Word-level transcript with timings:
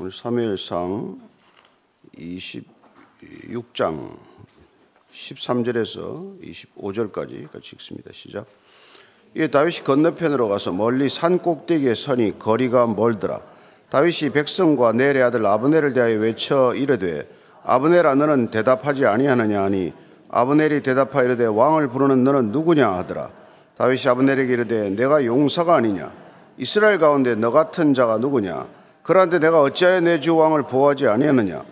오늘 0.00 0.10
3일상 0.12 1.18
26장 2.16 4.16
13절에서 5.12 6.40
25절까지 6.40 7.52
같이 7.52 7.72
읽습니다. 7.74 8.10
시작. 8.14 8.46
이에 9.36 9.48
다윗이 9.48 9.84
건너편으로 9.84 10.48
가서 10.48 10.72
멀리 10.72 11.10
산 11.10 11.36
꼭대기에 11.36 11.94
서니 11.94 12.38
거리가 12.38 12.86
멀더라. 12.86 13.42
다윗이 13.90 14.30
백성과 14.32 14.92
내레 14.92 15.20
아들 15.20 15.44
아브넬을 15.44 15.92
대하여 15.92 16.18
외쳐 16.18 16.74
이르되 16.74 17.28
아브넬아 17.64 18.14
너는 18.14 18.50
대답하지 18.50 19.04
아니하느냐 19.04 19.64
하니 19.64 19.92
아브넬이 20.30 20.82
대답하여 20.82 21.26
이르되 21.26 21.44
왕을 21.44 21.88
부르는 21.88 22.24
너는 22.24 22.52
누구냐 22.52 22.90
하더라. 22.90 23.28
다윗이 23.76 24.08
아브넬에게 24.08 24.50
이르되 24.50 24.88
내가 24.88 25.26
용사가 25.26 25.74
아니냐 25.74 26.10
이스라엘 26.56 26.98
가운데 26.98 27.34
너 27.34 27.50
같은 27.50 27.92
자가 27.92 28.16
누구냐 28.16 28.79
그런데 29.10 29.40
내가 29.40 29.60
어찌하여 29.60 30.02
내 30.02 30.20
주 30.20 30.36
왕을 30.36 30.62
보호하지 30.68 31.08
아니하느냐? 31.08 31.64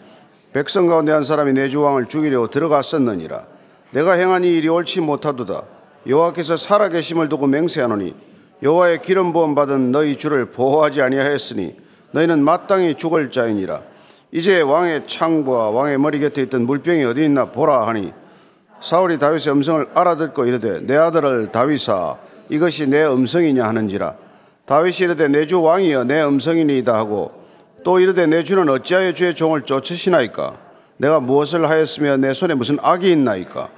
백성 0.53 0.89
가운데 0.89 1.13
한 1.13 1.23
사람이 1.23 1.53
내 1.53 1.69
주 1.69 1.81
왕을 1.81 2.07
죽이려 2.07 2.49
들어갔었느니라. 2.49 3.45
내가 3.93 4.15
행한 4.15 4.43
이 4.43 4.49
일이 4.57 4.69
옳지 4.69 5.03
못하도다. 5.03 5.63
여호와께서 6.09 6.57
살아계심을 6.57 7.29
두고 7.29 7.47
맹세하노니 7.47 8.13
여호와의 8.65 9.03
기름 9.03 9.33
부음 9.33 9.55
받은 9.55 9.93
너희 9.93 10.17
주를 10.17 10.47
보호하지 10.47 11.01
아니하였으니 11.01 11.77
너희는 12.11 12.43
마땅히 12.43 12.97
죽을 12.97 13.31
자이니라. 13.31 13.83
이제 14.33 14.61
왕의 14.61 15.07
창과 15.07 15.71
왕의 15.71 15.97
머리 15.99 16.19
곁에 16.19 16.43
있던 16.43 16.63
물병이 16.67 17.05
어디 17.05 17.25
있나 17.25 17.53
보라 17.53 17.87
하니 17.87 18.13
사울이 18.81 19.21
다윗의 19.21 19.53
음성을 19.53 19.87
알아듣고 19.95 20.45
이르되 20.45 20.81
내 20.81 20.97
아들을 20.97 21.53
다윗아 21.53 22.17
이것이 22.49 22.89
내 22.89 23.07
음성이냐 23.07 23.65
하는지라 23.65 24.28
다윗이 24.69 24.97
이르되 25.01 25.29
내 25.29 25.47
주 25.47 25.63
왕이여 25.63 26.05
내 26.05 26.23
음성이니이다 26.23 26.95
하고 26.95 27.33
또 27.85 28.01
이르되 28.01 28.27
내 28.27 28.45
주는 28.45 28.69
어찌하여 28.69 29.13
주의 29.13 29.35
종을 29.35 29.63
쫓으시나이까? 29.63 30.57
내가 30.99 31.21
무엇을 31.21 31.71
하였으며 31.71 32.19
내 32.19 32.35
손에 32.35 32.53
무슨 32.55 32.77
악이 32.83 33.11
있나이까? 33.11 33.71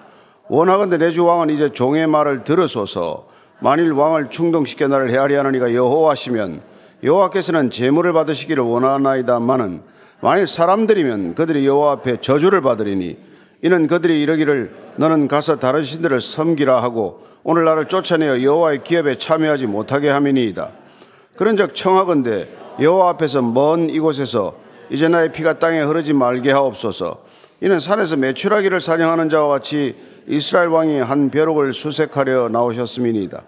원하건대 0.48 0.98
내 0.98 1.12
주 1.12 1.24
왕은 1.24 1.50
이제 1.50 1.68
종의 1.70 2.08
말을 2.08 2.42
들으소서. 2.42 3.28
만일 3.60 3.92
왕을 3.92 4.30
충동시켜 4.30 4.88
나를 4.88 5.10
헤아리 5.12 5.34
하느니가 5.34 5.74
여호와시면 5.74 6.60
여호와께서는 7.04 7.70
제물을 7.70 8.12
받으시기를 8.12 8.64
원하나이다마는 8.64 9.82
만일 10.20 10.46
사람들이면 10.48 11.36
그들이 11.36 11.66
여호와 11.68 11.92
앞에 11.92 12.20
저주를 12.20 12.62
받으리니 12.62 13.16
이는 13.62 13.86
그들이 13.86 14.20
이러기를 14.22 14.74
너는 14.96 15.28
가서 15.28 15.60
다른 15.60 15.84
신들을 15.84 16.20
섬기라 16.20 16.82
하고 16.82 17.22
오늘 17.44 17.64
나를 17.64 17.86
쫓아내어 17.86 18.42
여호와의 18.42 18.82
기업에 18.82 19.16
참여하지 19.18 19.66
못하게 19.66 20.08
함이니이다. 20.08 20.79
그런즉 21.40 21.74
청하건대 21.74 22.48
여호와 22.82 23.08
앞에서 23.10 23.40
먼 23.40 23.88
이곳에서 23.88 24.52
이제 24.90 25.08
나의 25.08 25.32
피가 25.32 25.58
땅에 25.58 25.80
흐르지 25.80 26.12
말게 26.12 26.52
하옵소서. 26.52 27.22
이는 27.62 27.80
산에서 27.80 28.16
매출하기를 28.16 28.78
사냥하는 28.78 29.30
자와 29.30 29.48
같이 29.48 29.96
이스라엘 30.26 30.68
왕이 30.68 31.00
한 31.00 31.30
벼룩을 31.30 31.72
수색하려 31.72 32.50
나오셨음이니이다. 32.50 33.42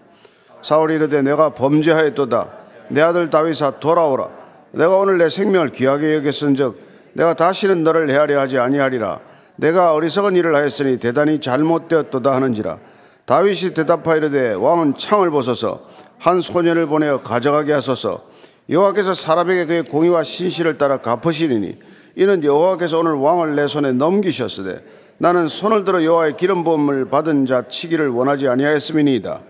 사울이 0.63 0.95
이르되 0.95 1.21
내가 1.21 1.53
범죄하였도다. 1.53 2.49
내 2.89 3.01
아들 3.01 3.29
다윗아 3.29 3.79
돌아오라. 3.79 4.27
내가 4.71 4.97
오늘 4.97 5.19
내 5.19 5.29
생명을 5.29 5.73
귀하게 5.73 6.15
여겼은즉 6.15 7.13
내가 7.13 7.35
다시는 7.35 7.83
너를 7.83 8.09
헤아려 8.09 8.39
하지 8.39 8.57
아니하리라. 8.57 9.19
내가 9.55 9.93
어리석은 9.93 10.35
일을 10.35 10.55
하였으니 10.55 10.97
대단히 10.97 11.39
잘못되었도다 11.39 12.33
하는지라. 12.33 12.79
다윗이 13.25 13.75
대답하이르되 13.75 14.53
왕은 14.53 14.97
창을 14.97 15.29
벗어서 15.29 15.81
한 16.23 16.39
소년을 16.39 16.85
보내어 16.85 17.21
가져가게 17.21 17.73
하소서. 17.73 18.23
여호와께서 18.69 19.13
사람에게 19.13 19.65
그의 19.65 19.83
공의와 19.83 20.23
신실을 20.23 20.77
따라 20.77 20.99
갚으시리니 20.99 21.77
이는 22.15 22.43
여호와께서 22.45 22.99
오늘 22.99 23.15
왕을 23.15 23.57
내 23.57 23.67
손에 23.67 23.91
넘기셨으되 23.91 24.85
나는 25.17 25.49
손을 25.49 25.83
들어 25.83 26.01
여호와의 26.01 26.37
기름 26.37 26.63
부음을 26.63 27.09
받은 27.09 27.45
자 27.45 27.67
치기를 27.67 28.07
원하지 28.07 28.47
아니하였음이니이다. 28.47 29.41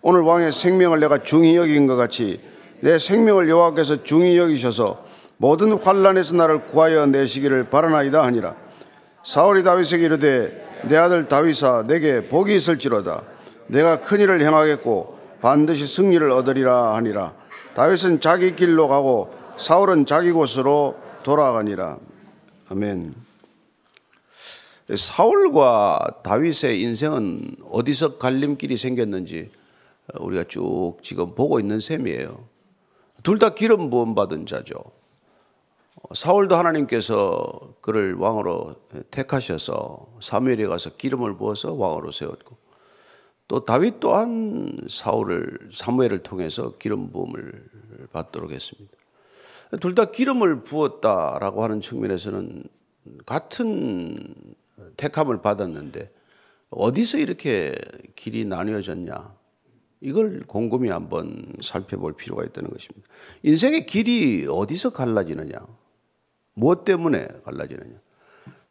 오늘 0.00 0.22
왕의 0.22 0.52
생명을 0.52 1.00
내가 1.00 1.22
중히 1.22 1.54
여긴 1.54 1.86
것 1.86 1.96
같이 1.96 2.40
내 2.80 2.98
생명을 2.98 3.50
여호와께서 3.50 4.02
중히 4.02 4.38
여기셔서 4.38 5.04
모든 5.36 5.74
환란에서 5.74 6.34
나를 6.34 6.62
구하여 6.68 7.04
내시기를 7.04 7.64
바라나이다 7.64 8.22
하니라. 8.22 8.54
사울이 9.22 9.64
다윗에게 9.64 10.06
이르되 10.06 10.80
내 10.88 10.96
아들 10.96 11.28
다윗아 11.28 11.84
내게 11.86 12.26
복이 12.26 12.56
있을지로다 12.56 13.20
내가 13.66 14.00
큰 14.00 14.20
일을 14.20 14.40
행하겠고 14.40 15.20
반드시 15.42 15.86
승리를 15.88 16.30
얻으리라 16.30 16.94
하니라. 16.94 17.34
다윗은 17.74 18.20
자기 18.20 18.54
길로 18.54 18.86
가고 18.86 19.34
사울은 19.58 20.06
자기 20.06 20.30
곳으로 20.30 20.96
돌아가니라. 21.24 21.98
아멘. 22.68 23.14
사울과 24.96 26.20
다윗의 26.22 26.80
인생은 26.80 27.56
어디서 27.70 28.18
갈림길이 28.18 28.76
생겼는지 28.76 29.50
우리가 30.18 30.44
쭉 30.44 30.96
지금 31.02 31.34
보고 31.34 31.58
있는 31.60 31.80
셈이에요. 31.80 32.44
둘 33.22 33.38
다 33.38 33.50
기름 33.50 33.90
부음 33.90 34.14
받은 34.14 34.46
자죠. 34.46 34.74
사울도 36.14 36.56
하나님께서 36.56 37.74
그를 37.80 38.14
왕으로 38.14 38.76
택하셔서 39.10 40.06
사무엘에 40.20 40.66
가서 40.66 40.90
기름을 40.90 41.36
부어서 41.36 41.72
왕으로 41.72 42.10
세웠고 42.12 42.61
또 43.52 43.66
다윗 43.66 44.00
또한 44.00 44.78
사울을 44.88 45.68
사무엘을 45.70 46.22
통해서 46.22 46.72
기름 46.78 47.12
부음을 47.12 47.68
받도록 48.10 48.50
했습니다. 48.50 48.96
둘 49.78 49.94
다 49.94 50.06
기름을 50.06 50.62
부었다라고 50.62 51.62
하는 51.62 51.82
측면에서는 51.82 52.64
같은 53.26 54.34
택함을 54.96 55.42
받았는데 55.42 56.10
어디서 56.70 57.18
이렇게 57.18 57.74
길이 58.16 58.46
나뉘어졌냐? 58.46 59.36
이걸 60.00 60.44
곰곰이 60.46 60.88
한번 60.88 61.52
살펴볼 61.60 62.14
필요가 62.14 62.44
있다는 62.44 62.70
것입니다. 62.70 63.06
인생의 63.42 63.84
길이 63.84 64.46
어디서 64.48 64.94
갈라지느냐? 64.94 65.58
무엇 66.54 66.86
때문에 66.86 67.28
갈라지느냐? 67.44 68.00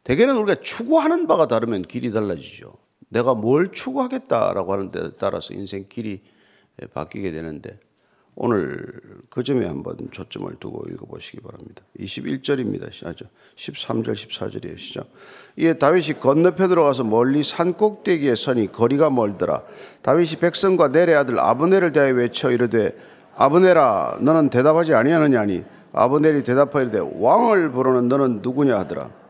대개는 0.05 0.37
우리가 0.37 0.59
추구하는 0.61 1.27
바가 1.27 1.45
다르면 1.45 1.83
길이 1.83 2.11
달라지죠. 2.11 2.73
내가 3.11 3.33
뭘 3.33 3.71
추구하겠다라고 3.71 4.73
하는 4.73 4.91
데 4.91 5.11
따라서 5.19 5.53
인생 5.53 5.85
길이 5.87 6.21
바뀌게 6.93 7.31
되는데 7.31 7.77
오늘 8.35 8.87
그 9.29 9.43
점에 9.43 9.65
한번 9.67 9.97
초점을 10.11 10.49
두고 10.59 10.85
읽어보시기 10.89 11.41
바랍니다. 11.41 11.83
21절입니다. 11.99 13.05
아죠. 13.05 13.25
13절, 13.57 14.13
14절이에요. 14.13 14.77
시작. 14.77 15.09
이에 15.57 15.73
다윗이 15.73 16.21
건너편으로 16.21 16.85
가서 16.85 17.03
멀리 17.03 17.43
산 17.43 17.73
꼭대기에 17.73 18.35
서니 18.35 18.71
거리가 18.71 19.09
멀더라. 19.09 19.63
다윗이 20.01 20.37
백성과 20.39 20.87
내레 20.87 21.13
아들 21.13 21.39
아브넬을 21.39 21.91
대하여 21.91 22.13
외쳐 22.13 22.49
이르되 22.49 22.97
아브넬아 23.35 24.19
너는 24.21 24.49
대답하지 24.49 24.93
아니하느냐니 24.93 25.63
아브넬이 25.91 26.45
대답하이르되 26.45 26.99
왕을 27.15 27.71
부르는 27.71 28.07
너는 28.07 28.39
누구냐 28.41 28.79
하더라. 28.79 29.20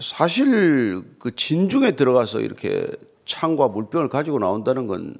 사실 0.00 1.02
그 1.18 1.34
진중에 1.34 1.92
들어가서 1.92 2.40
이렇게 2.40 2.90
창과 3.24 3.68
물병을 3.68 4.08
가지고 4.08 4.38
나온다는 4.38 4.86
건 4.86 5.14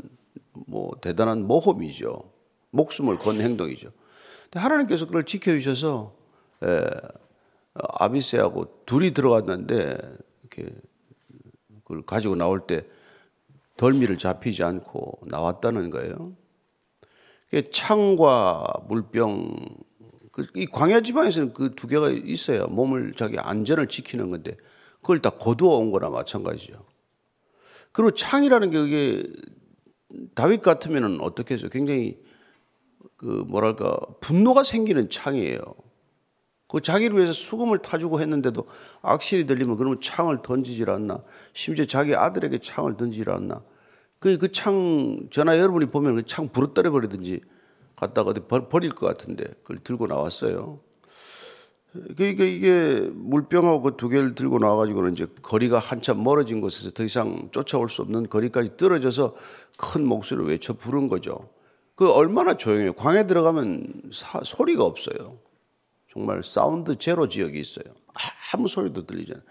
뭐 0.67 0.93
대단한 1.01 1.47
모험이죠. 1.47 2.31
목숨을 2.71 3.19
건 3.19 3.41
행동이죠. 3.41 3.91
근데 4.45 4.61
하나님께서 4.61 5.07
그걸 5.07 5.25
지켜주셔서 5.25 6.15
아비세하고 7.75 8.83
둘이 8.87 9.13
들어갔는데 9.13 9.97
이렇게 10.43 10.75
그걸 11.83 12.03
가지고 12.03 12.37
나올 12.37 12.67
때 12.67 12.85
덜미를 13.77 14.19
잡히지 14.19 14.65
않고 14.65 15.21
나왔다는 15.27 15.91
거예요. 15.91 16.33
창과 17.71 18.85
물병 18.89 19.57
그 19.57 19.88
이 20.55 20.67
광야 20.67 21.01
지방에서는 21.01 21.53
그 21.53 21.75
두 21.75 21.87
개가 21.87 22.11
있어야 22.11 22.67
몸을 22.67 23.15
자기 23.17 23.39
안전을 23.39 23.89
지키는 23.89 24.31
건데 24.31 24.57
그걸 25.01 25.21
다 25.23 25.31
거두어 25.31 25.77
온 25.79 25.91
거나 25.91 26.11
마찬가지죠. 26.11 26.85
그리고 27.93 28.13
창이라는 28.13 28.71
게 28.71 28.79
그게 28.79 29.23
다윗 30.35 30.63
같으면은 30.63 31.21
어떻게 31.21 31.55
해서 31.55 31.69
굉장히 31.69 32.19
그 33.17 33.45
뭐랄까 33.49 33.99
분노가 34.21 34.63
생기는 34.63 35.11
창이에요. 35.11 35.61
그 36.69 36.81
자기를 36.81 37.17
위해서 37.17 37.33
수금을 37.33 37.79
타주고 37.79 38.21
했는데도 38.21 38.67
악실이 39.03 39.47
들리면 39.47 39.77
그러면 39.77 40.01
창을 40.01 40.43
던지질 40.43 40.91
않나. 40.91 41.23
심지어 41.55 41.87
자기 41.87 42.15
아들에게 42.15 42.59
창을 42.59 42.97
던지질 42.97 43.31
않나. 43.31 43.63
그, 44.19 44.37
그 44.37 44.53
창, 44.53 45.17
전화 45.31 45.59
여러분이 45.59 45.87
보면 45.87 46.17
그 46.17 46.23
창 46.27 46.49
부러뜨려 46.49 46.91
버리든지 46.91 47.41
갖다가 47.99 48.31
어디 48.31 48.41
버릴 48.41 48.93
것 48.93 49.07
같은데 49.07 49.45
그걸 49.63 49.79
들고 49.83 50.07
나왔어요. 50.07 50.81
그러니까 52.17 52.45
이게 52.45 53.01
물병하고 53.13 53.83
그 53.83 53.97
두 53.97 54.09
개를 54.09 54.35
들고 54.35 54.59
나와가지고는 54.59 55.13
이제 55.15 55.27
거리가 55.43 55.79
한참 55.79 56.23
멀어진 56.23 56.61
곳에서 56.61 56.91
더 56.91 57.03
이상 57.03 57.49
쫓아올 57.51 57.89
수 57.89 58.03
없는 58.03 58.29
거리까지 58.29 58.77
떨어져서 58.77 59.35
큰 59.77 60.05
목소리를 60.07 60.49
외쳐 60.49 60.75
부른 60.75 61.09
거죠. 61.09 61.49
그 61.95 62.11
얼마나 62.11 62.57
조용해요. 62.57 62.93
광에 62.93 63.27
들어가면 63.27 64.11
사, 64.13 64.41
소리가 64.45 64.85
없어요. 64.85 65.39
정말 66.13 66.43
사운드 66.45 66.97
제로 66.97 67.29
지역이 67.29 67.59
있어요. 67.59 67.87
아무 68.53 68.69
소리도 68.69 69.07
들리잖아요. 69.07 69.43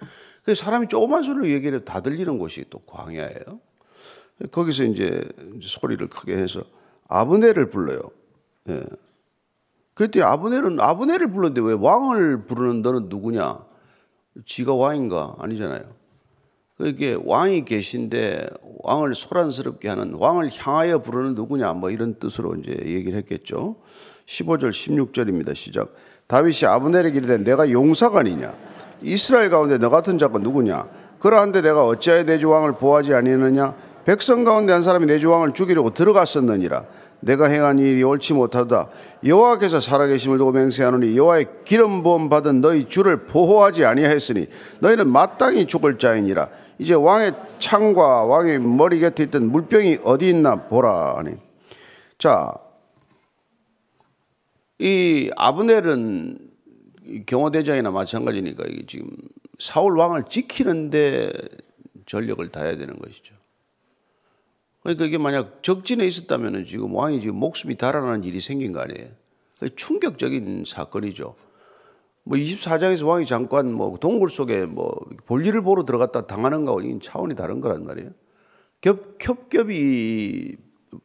그래서 0.44 0.64
사람이 0.64 0.88
조그만 0.88 1.24
소리로 1.24 1.50
얘기해도 1.50 1.84
다 1.84 2.02
들리는 2.02 2.38
곳이 2.38 2.66
또 2.70 2.80
광야예요. 2.80 3.60
거기서 4.52 4.84
이제 4.86 5.28
소리를 5.62 6.08
크게 6.08 6.34
해서 6.34 6.64
아브네를 7.10 7.70
불러요. 7.70 8.00
예. 8.70 8.84
그때 9.94 10.22
아브넬은 10.22 10.80
아브넬을 10.80 11.32
불렀는데 11.32 11.62
왜 11.62 11.74
왕을 11.80 12.46
부르는 12.46 12.82
너는 12.82 13.10
누구냐? 13.10 13.60
지가 14.46 14.76
왕인가? 14.76 15.36
아니잖아요. 15.40 15.82
그게 16.78 17.18
왕이 17.26 17.66
계신데 17.66 18.48
왕을 18.84 19.16
소란스럽게 19.16 19.90
하는 19.90 20.14
왕을 20.14 20.50
향하여 20.56 21.00
부르는 21.00 21.34
누구냐? 21.34 21.74
뭐 21.74 21.90
이런 21.90 22.20
뜻으로 22.20 22.54
이제 22.56 22.72
얘기를 22.72 23.18
했겠죠. 23.18 23.78
15절 24.28 24.70
16절입니다. 24.70 25.56
시작. 25.56 25.94
다윗이 26.28 26.66
아브넬에게 26.68 27.18
이르되 27.18 27.38
내가 27.40 27.72
용사관이냐? 27.72 28.54
이스라엘 29.02 29.50
가운데 29.50 29.80
너 29.80 29.90
같은 29.90 30.20
자가 30.20 30.38
누구냐? 30.38 30.88
그러한데 31.20 31.62
내가 31.62 31.84
어찌하여 31.86 32.26
내 32.26 32.38
주 32.38 32.50
왕을 32.50 32.74
보하지 32.74 33.16
아니하느냐? 33.16 33.74
백성 34.06 34.44
가운데 34.44 34.72
한 34.74 34.84
사람이 34.84 35.08
내 35.08 35.18
주 35.20 35.32
왕을 35.32 35.54
죽이려고 35.56 35.96
들어갔었느니라. 35.96 36.86
내가 37.20 37.48
행한 37.48 37.80
일이 37.80 38.04
옳지 38.04 38.34
못하다. 38.34 38.90
여호와께서 39.24 39.80
살아계심을 39.80 40.38
두고 40.38 40.52
맹세하노니 40.52 41.18
여호와의 41.18 41.48
기름 41.66 42.04
부음 42.04 42.30
받은 42.30 42.62
너희 42.62 42.88
주를 42.88 43.26
보호하지 43.26 43.86
아니하였으니 43.86 44.48
너희는 44.80 45.08
마땅히 45.10 45.66
죽을 45.68 45.98
자이니라. 45.98 46.50
이제 46.80 46.94
왕의 46.94 47.34
창과 47.60 48.26
왕의 48.26 48.60
머리 48.60 49.00
곁에 49.00 49.24
있던 49.24 49.52
물병이 49.52 50.00
어디 50.04 50.30
있나 50.30 50.68
보라 50.68 51.18
하니. 51.18 51.32
자, 52.20 52.54
이 54.80 55.32
아브넬은 55.36 56.38
경호대장이나 57.26 57.90
마찬가지니까 57.90 58.66
이게 58.68 58.86
지금 58.86 59.10
사울 59.58 59.98
왕을 59.98 60.26
지키는데 60.30 61.32
전력을 62.06 62.48
다해야 62.50 62.76
되는 62.76 62.98
것이죠. 63.00 63.37
그러니까 64.88 65.06
이게 65.06 65.18
만약 65.18 65.64
적진에 65.64 66.06
있었다면 66.06 66.66
지금 66.66 66.96
왕이 66.96 67.20
지금 67.20 67.36
목숨이 67.36 67.76
달아나는 67.76 68.24
일이 68.24 68.40
생긴 68.40 68.72
거 68.72 68.80
아니에요. 68.80 69.10
충격적인 69.76 70.64
사건이죠. 70.66 71.36
뭐 72.24 72.38
24장에서 72.38 73.06
왕이 73.06 73.26
잠깐 73.26 73.74
뭐 73.74 73.98
동굴 74.00 74.30
속에 74.30 74.66
뭐 74.66 74.98
볼일을 75.26 75.62
보러 75.62 75.84
들어갔다 75.84 76.26
당하는 76.26 76.64
거하고 76.64 77.00
차원이 77.00 77.36
다른 77.36 77.60
거란 77.60 77.86
말이에요. 77.86 78.12
겹, 78.80 79.18
겹겹이 79.18 80.56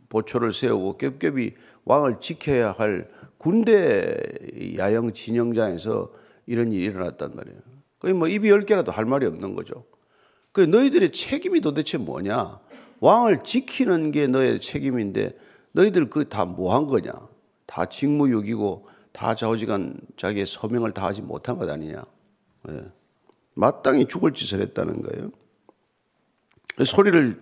보초를 0.09 0.53
세우고 0.53 0.99
겹겹이 0.99 1.51
왕을 1.85 2.21
지켜야 2.21 2.71
할 2.71 3.11
군대 3.37 4.17
야영 4.79 5.13
진영장에서 5.13 6.13
이런 6.47 6.71
일이 6.73 6.85
일어났단 6.85 7.35
말이에요. 7.35 7.59
거의 7.99 8.15
뭐 8.15 8.29
입이 8.29 8.49
열 8.49 8.65
개라도 8.65 8.93
할 8.93 9.07
말이 9.07 9.27
없는 9.27 9.57
거죠. 9.57 9.85
그 10.53 10.61
너희들의 10.61 11.11
책임이 11.11 11.61
도대체 11.61 11.99
뭐냐? 11.99 12.61
왕을 13.03 13.43
지키는 13.43 14.13
게 14.13 14.29
너의 14.29 14.61
책임인데 14.61 15.37
너희들 15.73 16.09
그 16.09 16.29
다 16.29 16.45
뭐 16.47 16.71
한 16.73 16.87
거냐? 16.87 17.13
다 17.67 17.85
직무유기고 17.87 18.87
다 19.13 19.35
좌우지간 19.35 19.97
자기의 20.17 20.47
서명을 20.47 20.93
다 20.93 21.07
하지 21.07 21.21
못한 21.21 21.59
것 21.59 21.69
아니냐? 21.69 22.05
네. 22.69 22.81
마땅히 23.55 24.07
죽을 24.07 24.33
짓을 24.33 24.61
했다는 24.61 25.03
거예요. 25.03 25.31
소리를 26.85 27.41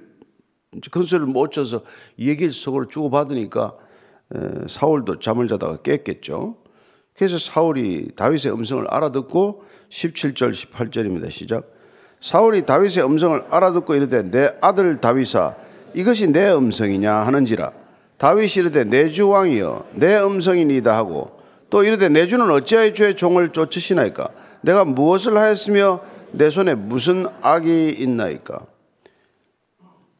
큰 0.90 1.02
소리를 1.02 1.26
못 1.26 1.50
쳐서 1.52 1.84
얘기를 2.18 2.52
속으로 2.52 2.88
주고받으니까 2.88 3.76
사울도 4.66 5.18
잠을 5.18 5.46
자다가 5.46 5.82
깼겠죠. 5.82 6.56
그래서 7.14 7.38
사울이 7.38 8.12
다윗의 8.16 8.52
음성을 8.52 8.86
알아듣고 8.88 9.64
17절 9.90 10.52
18절입니다. 10.52 11.30
시작. 11.30 11.70
사울이 12.20 12.66
다윗의 12.66 13.04
음성을 13.04 13.44
알아듣고 13.50 13.94
이르되 13.94 14.22
내 14.30 14.54
아들 14.60 15.00
다윗아 15.00 15.56
이것이 15.94 16.28
내 16.30 16.50
음성이냐 16.52 17.12
하는지라. 17.12 17.72
다윗이 18.18 18.52
이르되 18.56 18.84
내 18.84 19.10
주 19.10 19.28
왕이여 19.28 19.86
내 19.94 20.18
음성이니다 20.20 20.94
하고 20.94 21.40
또 21.70 21.82
이르되 21.84 22.08
내 22.08 22.26
주는 22.26 22.50
어찌하여 22.50 22.92
주의 22.92 23.16
종을 23.16 23.50
쫓으시나이까? 23.52 24.28
내가 24.60 24.84
무엇을 24.84 25.38
하였으며 25.38 26.00
내 26.32 26.50
손에 26.50 26.74
무슨 26.74 27.26
악이 27.40 27.90
있나이까? 27.98 28.66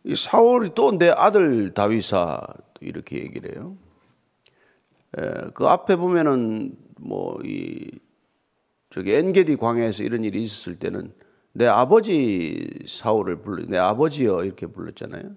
이 0.05 0.17
사울이 0.17 0.71
또 0.75 0.93
내 0.99 1.11
아들 1.11 1.75
다윗아 1.75 2.41
이렇게 2.81 3.19
얘기를 3.19 3.55
해요. 3.55 3.77
에, 5.19 5.51
그 5.55 5.67
앞에 5.67 5.97
보면은 5.97 6.73
뭐 6.99 7.39
이 7.45 7.91
저기 8.89 9.13
엔게디 9.13 9.57
광야에서 9.57 10.03
이런 10.03 10.25
일이 10.25 10.43
있었을 10.43 10.77
때는 10.77 11.13
내 11.61 11.67
아버지 11.67 12.67
사울을 12.89 13.43
불러 13.43 13.67
내 13.67 13.77
아버지여 13.77 14.45
이렇게 14.45 14.67
불렀잖아요. 14.67 15.37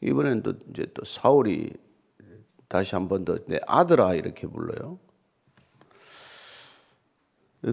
이번에는 0.00 0.42
또 0.42 0.54
이제 0.70 0.86
또 0.94 1.04
사울이 1.04 1.70
다시 2.66 2.94
한 2.94 3.08
번 3.08 3.26
더 3.26 3.36
내 3.46 3.58
아들아 3.66 4.14
이렇게 4.14 4.46
불러요. 4.46 4.98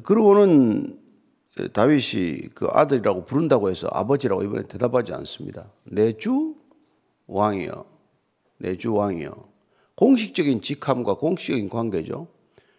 그러고는 0.04 1.00
다윗이 1.72 2.50
그 2.54 2.68
아들이라고 2.70 3.24
부른다고 3.24 3.70
해서 3.70 3.88
아버지라고 3.90 4.44
이번에 4.44 4.64
대답하지 4.68 5.14
않습니다. 5.14 5.72
내 5.86 6.12
주 6.18 6.56
왕이여. 7.28 7.86
내 8.58 8.76
주 8.78 8.94
왕이여. 8.94 9.32
공식적인 9.96 10.62
직함과 10.62 11.14
공식적인 11.16 11.70
관계죠. 11.70 12.28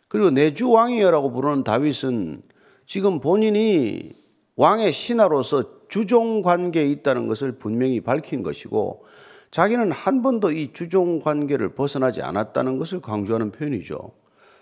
그리고 0.08 0.28
내 0.30 0.52
주 0.52 0.68
왕이여라고 0.70 1.32
부르는 1.32 1.64
다윗은 1.64 2.42
지금 2.86 3.20
본인이 3.20 4.20
왕의 4.56 4.92
신하로서 4.92 5.88
주종 5.88 6.42
관계에 6.42 6.86
있다는 6.86 7.26
것을 7.26 7.52
분명히 7.52 8.00
밝힌 8.00 8.42
것이고 8.42 9.04
자기는 9.50 9.92
한 9.92 10.22
번도 10.22 10.52
이 10.52 10.72
주종 10.72 11.20
관계를 11.20 11.74
벗어나지 11.74 12.22
않았다는 12.22 12.78
것을 12.78 13.00
강조하는 13.00 13.50
표현이죠. 13.52 14.12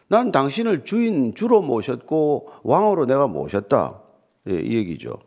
난 0.08 0.32
당신을 0.32 0.84
주인 0.84 1.34
주로 1.36 1.62
모셨고 1.62 2.48
왕으로 2.64 3.06
내가 3.06 3.28
모셨다. 3.28 4.00
예, 4.48 4.54
이 4.54 4.74
얘기죠. 4.74 5.18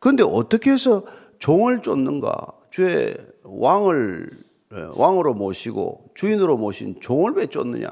그런데 0.00 0.22
어떻게 0.22 0.70
해서 0.70 1.04
종을 1.38 1.80
쫓는가? 1.80 2.36
주의 2.70 3.16
왕을 3.44 4.30
예, 4.74 4.88
왕으로 4.94 5.32
모시고 5.32 6.10
주인으로 6.14 6.58
모신 6.58 7.00
종을 7.00 7.32
왜 7.32 7.46
쫓느냐? 7.46 7.88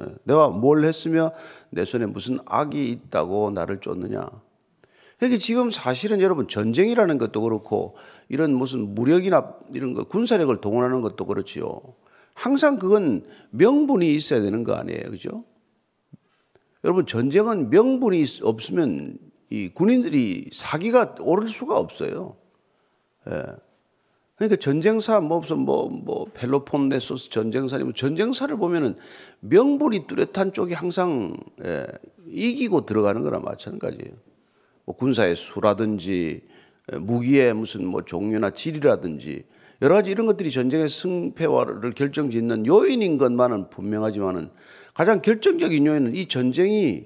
예, 0.00 0.04
내가 0.24 0.48
뭘 0.48 0.86
했으며 0.86 1.32
내 1.68 1.84
손에 1.84 2.06
무슨 2.06 2.38
악이 2.46 2.90
있다고 2.90 3.50
나를 3.50 3.80
쫓느냐? 3.80 4.26
그러니까 5.18 5.40
지금 5.40 5.70
사실은 5.70 6.20
여러분 6.20 6.46
전쟁이라는 6.48 7.18
것도 7.18 7.42
그렇고 7.42 7.96
이런 8.28 8.54
무슨 8.54 8.94
무력이나 8.94 9.54
이런 9.74 9.94
거 9.94 10.04
군사력을 10.04 10.56
동원하는 10.60 11.00
것도 11.00 11.26
그렇지요. 11.26 11.80
항상 12.34 12.78
그건 12.78 13.24
명분이 13.50 14.14
있어야 14.14 14.40
되는 14.40 14.62
거 14.62 14.74
아니에요. 14.74 15.10
그죠? 15.10 15.44
여러분 16.84 17.04
전쟁은 17.04 17.70
명분이 17.70 18.24
없으면 18.42 19.18
이 19.50 19.68
군인들이 19.68 20.50
사기가 20.52 21.16
오를 21.20 21.48
수가 21.48 21.76
없어요. 21.76 22.36
예. 23.28 23.42
그러니까 24.36 24.54
전쟁사 24.60 25.20
뭐 25.20 25.40
무슨 25.40 25.58
뭐, 25.58 25.88
뭐 25.88 26.26
펠로폰 26.32 26.90
네소스 26.90 27.30
전쟁사라면 27.30 27.94
전쟁사를 27.94 28.56
보면은 28.56 28.96
명분이 29.40 30.06
뚜렷한 30.06 30.52
쪽이 30.52 30.74
항상 30.74 31.36
예, 31.64 31.86
이기고 32.28 32.86
들어가는 32.86 33.24
거나 33.24 33.40
마찬가지예요. 33.40 34.27
뭐 34.88 34.96
군사의 34.96 35.36
수라든지 35.36 36.40
무기의 36.90 37.52
무슨 37.52 37.84
뭐 37.84 38.06
종류나 38.06 38.50
질이라든지 38.52 39.44
여러 39.82 39.96
가지 39.96 40.10
이런 40.10 40.26
것들이 40.26 40.50
전쟁의 40.50 40.88
승패와를 40.88 41.92
결정짓는 41.92 42.64
요인인 42.64 43.18
것만은 43.18 43.68
분명하지만은 43.68 44.48
가장 44.94 45.20
결정적인 45.20 45.86
요인은 45.86 46.16
이 46.16 46.26
전쟁이 46.26 47.04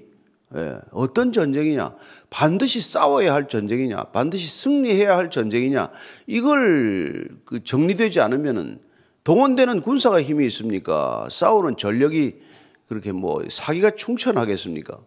예, 0.55 0.77
어떤 0.91 1.33
전쟁이냐 1.33 1.93
반드시 2.29 2.79
싸워야 2.79 3.33
할 3.33 3.49
전쟁이냐 3.49 4.05
반드시 4.13 4.47
승리해야 4.61 5.17
할 5.17 5.29
전쟁이냐 5.29 5.89
이걸 6.25 7.27
그 7.43 7.65
정리되지 7.65 8.21
않으면은 8.21 8.79
동원되는 9.25 9.81
군사가 9.81 10.21
힘이 10.21 10.45
있습니까? 10.45 11.27
싸우는 11.29 11.75
전력이 11.75 12.35
그렇게 12.87 13.11
뭐 13.11 13.43
사기가 13.49 13.89
충천하겠습니까 13.89 14.99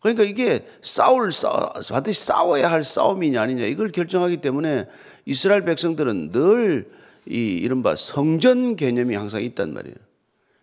그러니까 0.00 0.24
이게 0.24 0.66
싸울, 0.82 1.30
싸, 1.30 1.72
반드시 1.90 2.24
싸워야 2.24 2.70
할 2.70 2.84
싸움이냐 2.84 3.40
아니냐 3.40 3.64
이걸 3.66 3.92
결정하기 3.92 4.38
때문에 4.38 4.86
이스라엘 5.26 5.64
백성들은 5.64 6.32
늘 6.32 7.00
이 7.26 7.56
이른바 7.58 7.96
성전 7.96 8.76
개념이 8.76 9.14
항상 9.14 9.42
있단 9.42 9.72
말이에요. 9.74 9.96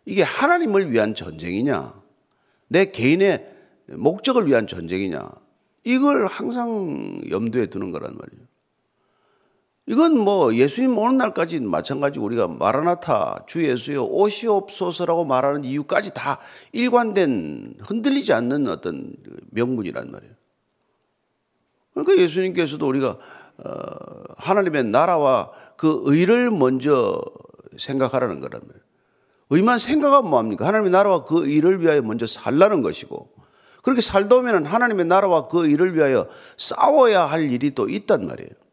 이게 0.05 0.23
하나님을 0.23 0.91
위한 0.91 1.15
전쟁이냐, 1.15 1.93
내 2.67 2.85
개인의 2.91 3.45
목적을 3.87 4.47
위한 4.47 4.67
전쟁이냐, 4.67 5.29
이걸 5.83 6.27
항상 6.27 7.21
염두에 7.29 7.67
두는 7.67 7.91
거란 7.91 8.15
말이에요. 8.17 8.46
이건 9.89 10.19
뭐 10.19 10.53
예수님 10.53 10.97
오는 10.97 11.15
날까지 11.15 11.61
마찬가지 11.61 12.19
우리가 12.19 12.49
마라나타 12.49 13.43
주 13.47 13.65
예수여 13.65 14.03
오시옵소서라고 14.03 15.23
말하는 15.23 15.63
이유까지 15.63 16.13
다 16.13 16.39
일관된 16.73 17.75
흔들리지 17.79 18.33
않는 18.33 18.67
어떤 18.67 19.15
명문이란 19.51 20.11
말이에요. 20.11 20.33
그러니까 21.93 22.21
예수님께서도 22.21 22.85
우리가 22.85 23.17
어, 23.63 23.71
하나님의 24.35 24.83
나라와 24.83 25.51
그 25.77 26.01
의를 26.03 26.51
먼저 26.51 27.21
생각하라는 27.77 28.41
거란 28.41 28.61
말이에요. 28.67 28.85
의만 29.51 29.79
생각하면 29.79 30.29
뭐합니까? 30.29 30.67
하나님의 30.67 30.91
나라와 30.91 31.23
그 31.23 31.47
일을 31.47 31.81
위하여 31.81 32.01
먼저 32.01 32.27
살라는 32.27 32.81
것이고 32.81 33.29
그렇게 33.81 34.01
살다 34.01 34.35
보면 34.35 34.65
하나님의 34.65 35.05
나라와 35.05 35.47
그 35.47 35.65
일을 35.65 35.95
위하여 35.95 36.27
싸워야 36.57 37.23
할 37.23 37.49
일이 37.49 37.73
또 37.73 37.87
있단 37.87 38.27
말이에요. 38.27 38.66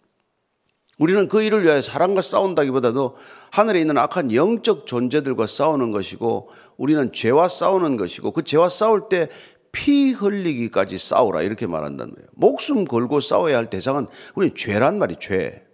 우리는 0.98 1.28
그 1.28 1.42
일을 1.42 1.64
위하여 1.64 1.82
사람과 1.82 2.20
싸운다기보다도 2.20 3.16
하늘에 3.50 3.80
있는 3.80 3.98
악한 3.98 4.32
영적 4.32 4.86
존재들과 4.86 5.46
싸우는 5.46 5.90
것이고 5.90 6.50
우리는 6.76 7.12
죄와 7.12 7.48
싸우는 7.48 7.96
것이고 7.96 8.32
그 8.32 8.44
죄와 8.44 8.68
싸울 8.68 9.08
때 9.08 9.28
피 9.74 10.12
흘리기까지 10.12 10.96
싸우라 10.98 11.42
이렇게 11.42 11.66
말한단 11.66 12.08
말이에요. 12.10 12.28
목숨 12.32 12.84
걸고 12.84 13.20
싸워야 13.20 13.58
할 13.58 13.68
대상은 13.68 14.06
우리는 14.36 14.54
죄란 14.54 14.98
말이 14.98 15.16
죄. 15.18 15.66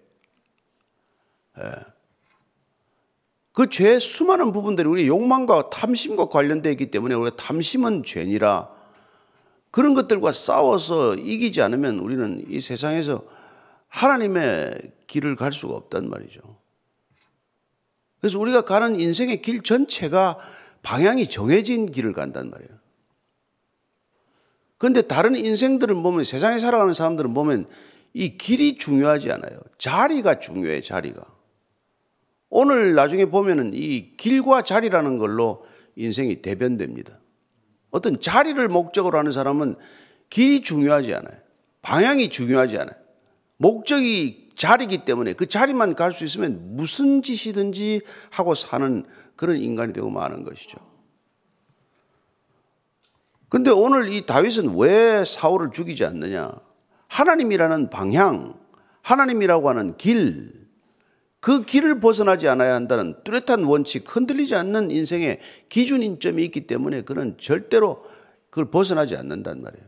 예. 1.58 1.62
그 3.52 3.68
죄의 3.68 4.00
수많은 4.00 4.52
부분들이 4.52 4.88
우리 4.88 5.06
욕망과 5.06 5.68
탐심과 5.68 6.30
관련되어 6.30 6.72
있기 6.72 6.90
때문에 6.90 7.14
우리가 7.14 7.36
탐심은 7.36 8.04
죄니라 8.04 8.70
그런 9.70 9.92
것들과 9.92 10.32
싸워서 10.32 11.16
이기지 11.16 11.60
않으면 11.60 11.98
우리는 11.98 12.42
이 12.48 12.60
세상에서 12.62 13.22
하나님의 13.88 14.92
길을 15.10 15.34
갈 15.34 15.52
수가 15.52 15.74
없단 15.74 16.08
말이죠. 16.08 16.40
그래서 18.20 18.38
우리가 18.38 18.62
가는 18.62 18.98
인생의 18.98 19.42
길 19.42 19.62
전체가 19.62 20.38
방향이 20.82 21.28
정해진 21.28 21.90
길을 21.90 22.12
간단 22.12 22.48
말이에요. 22.48 22.70
그런데 24.78 25.02
다른 25.02 25.34
인생들을 25.34 25.94
보면 25.96 26.24
세상에 26.24 26.60
살아가는 26.60 26.94
사람들은 26.94 27.34
보면 27.34 27.66
이 28.14 28.38
길이 28.38 28.76
중요하지 28.78 29.32
않아요. 29.32 29.58
자리가 29.78 30.38
중요해, 30.38 30.80
자리가. 30.80 31.22
오늘 32.48 32.94
나중에 32.94 33.26
보면은 33.26 33.72
이 33.74 34.16
길과 34.16 34.62
자리라는 34.62 35.18
걸로 35.18 35.66
인생이 35.96 36.40
대변됩니다. 36.40 37.18
어떤 37.90 38.20
자리를 38.20 38.68
목적으로 38.68 39.18
하는 39.18 39.32
사람은 39.32 39.74
길이 40.28 40.62
중요하지 40.62 41.14
않아요. 41.14 41.36
방향이 41.82 42.30
중요하지 42.30 42.78
않아요. 42.78 42.96
목적이 43.56 44.49
자리기 44.60 45.06
때문에 45.06 45.32
그 45.32 45.46
자리만 45.46 45.94
갈 45.94 46.12
수 46.12 46.22
있으면 46.22 46.76
무슨 46.76 47.22
짓이든지 47.22 48.02
하고 48.30 48.54
사는 48.54 49.06
그런 49.34 49.56
인간이 49.56 49.94
되고 49.94 50.10
마는 50.10 50.44
것이죠. 50.44 50.76
근데 53.48 53.70
오늘 53.70 54.12
이 54.12 54.26
다윗은 54.26 54.76
왜 54.76 55.24
사울을 55.24 55.70
죽이지 55.72 56.04
않느냐? 56.04 56.52
하나님이라는 57.08 57.88
방향, 57.88 58.60
하나님이라고 59.00 59.70
하는 59.70 59.96
길, 59.96 60.68
그 61.40 61.64
길을 61.64 62.00
벗어나지 62.00 62.46
않아야 62.46 62.74
한다는 62.74 63.14
뚜렷한 63.24 63.64
원칙, 63.64 64.14
흔들리지 64.14 64.54
않는 64.56 64.90
인생의 64.90 65.40
기준인점이 65.70 66.44
있기 66.44 66.66
때문에 66.66 67.00
그는 67.00 67.38
절대로 67.40 68.04
그걸 68.50 68.70
벗어나지 68.70 69.16
않는단 69.16 69.62
말이에요. 69.62 69.86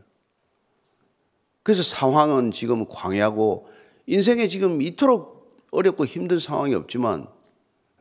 그래서 1.61 1.83
상황은 1.83 2.51
지금 2.51 2.87
광야고 2.89 3.71
인생에 4.05 4.47
지금 4.47 4.81
이토록 4.81 5.51
어렵고 5.71 6.05
힘든 6.05 6.39
상황이 6.39 6.75
없지만 6.75 7.27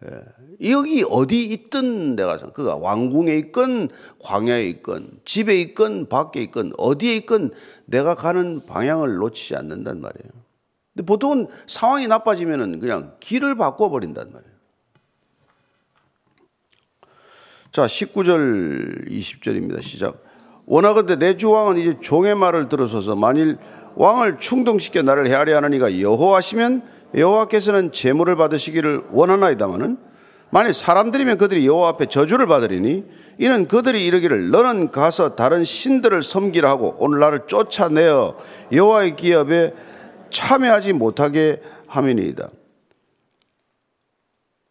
예, 0.05 0.71
여기 0.71 1.05
어디 1.09 1.45
있든 1.45 2.17
내가 2.17 2.37
그가 2.37 2.77
왕궁에 2.77 3.37
있건 3.37 3.89
광야에 4.21 4.67
있건 4.69 5.21
집에 5.25 5.61
있건 5.61 6.09
밖에 6.09 6.43
있건 6.43 6.73
어디에 6.77 7.17
있건 7.17 7.53
내가 7.85 8.15
가는 8.15 8.67
방향을 8.67 9.15
놓치지 9.17 9.55
않는단 9.55 10.01
말이에요. 10.01 10.43
근데 10.93 11.07
보통은 11.07 11.49
상황이 11.67 12.07
나빠지면은 12.07 12.81
그냥 12.81 13.15
길을 13.21 13.55
바꿔 13.57 13.91
버린단 13.91 14.33
말이에요. 14.33 14.53
자, 17.71 17.87
19절, 17.87 19.09
20절입니다. 19.09 19.83
시작. 19.83 20.23
원하건대 20.67 21.17
내 21.17 21.39
주왕은 21.39 21.79
이제 21.79 21.99
종의 22.01 22.35
말을 22.35 22.69
들어서서 22.69 23.17
만일 23.17 23.57
왕을 23.97 24.39
충동시켜 24.39 25.03
나를 25.03 25.29
헤아려 25.29 25.57
하느니가 25.57 26.01
여호와시면 26.01 26.83
여호와께서는 27.15 27.93
제물을 27.93 28.37
받으시기를 28.37 29.05
원하나이다마는 29.11 29.97
만일 30.51 30.75
사람들이면 30.75 31.39
그들이 31.39 31.67
여호와 31.67 31.91
앞에 31.91 32.07
저주를 32.07 32.47
받으리니 32.47 33.05
이는 33.39 33.69
그들이 33.69 34.05
이르기를 34.05 34.51
너는 34.51 34.91
가서 34.91 35.35
다른 35.35 35.65
신들을 35.65 36.23
섬기라 36.23 36.69
하고 36.69 36.95
오늘 36.99 37.21
나를 37.21 37.47
쫓아내어 37.47 38.37
여호와의 38.71 39.17
기업에 39.17 39.73
참여하지 40.31 40.93
못하게 40.93 41.63
함이니이다. 41.87 42.51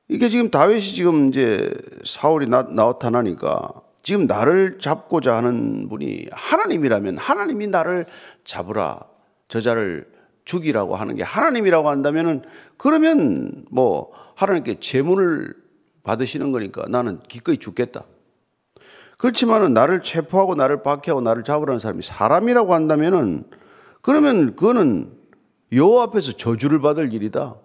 이게 0.09 0.29
지금 0.29 0.51
다윗이 0.51 0.81
지금 0.81 1.29
이제 1.29 1.73
사울이 2.05 2.47
나, 2.47 2.63
나타나니까 2.63 3.71
지금 4.03 4.27
나를 4.27 4.79
잡고자 4.79 5.35
하는 5.35 5.87
분이 5.89 6.27
하나님이라면 6.31 7.17
하나님이 7.17 7.67
나를 7.67 8.05
잡으라 8.43 9.10
저자를 9.51 10.09
죽이라고 10.45 10.95
하는 10.95 11.15
게 11.15 11.23
하나님이라고 11.23 11.89
한다면은 11.89 12.41
그러면 12.77 13.65
뭐 13.69 14.11
하나님께 14.35 14.79
재물을 14.79 15.53
받으시는 16.03 16.51
거니까 16.51 16.85
나는 16.87 17.19
기꺼이 17.27 17.57
죽겠다. 17.57 18.05
그렇지만은 19.17 19.73
나를 19.73 20.01
체포하고 20.01 20.55
나를 20.55 20.81
박해하고 20.81 21.21
나를 21.21 21.43
잡으라는 21.43 21.79
사람이 21.79 22.01
사람이라고 22.01 22.73
한다면은 22.73 23.43
그러면 24.01 24.55
그거는 24.55 25.15
여호와 25.71 26.05
앞에서 26.05 26.31
저주를 26.31 26.81
받을 26.81 27.13
일이다. 27.13 27.55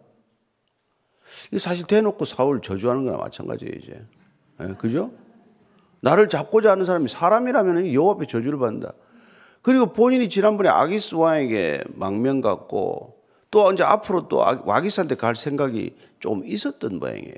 이 1.52 1.58
사실 1.58 1.86
대놓고 1.86 2.24
사울 2.24 2.60
저주하는 2.60 3.04
거나 3.04 3.16
마찬가지예요, 3.16 3.72
이제. 3.80 4.04
네, 4.58 4.74
그죠? 4.74 5.12
나를 6.00 6.28
잡고자 6.28 6.72
하는 6.72 6.84
사람이 6.84 7.08
사람이라면 7.08 7.92
여호와 7.92 8.14
앞에 8.14 8.26
저주를 8.26 8.58
받는다. 8.58 8.92
그리고 9.66 9.92
본인이 9.92 10.28
지난번에 10.28 10.68
아기스 10.68 11.16
왕에게 11.16 11.82
망명 11.96 12.40
갖고 12.40 13.16
또 13.50 13.72
이제 13.72 13.82
앞으로 13.82 14.28
또 14.28 14.44
아기스한테 14.46 15.16
갈 15.16 15.34
생각이 15.34 15.96
좀 16.20 16.46
있었던 16.46 17.00
모양이에요. 17.00 17.34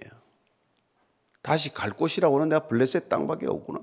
다시 1.41 1.73
갈 1.73 1.91
곳이라고는 1.91 2.51
내가 2.51 2.67
블레셋 2.67 3.09
땅밖에 3.09 3.47
없구나. 3.47 3.81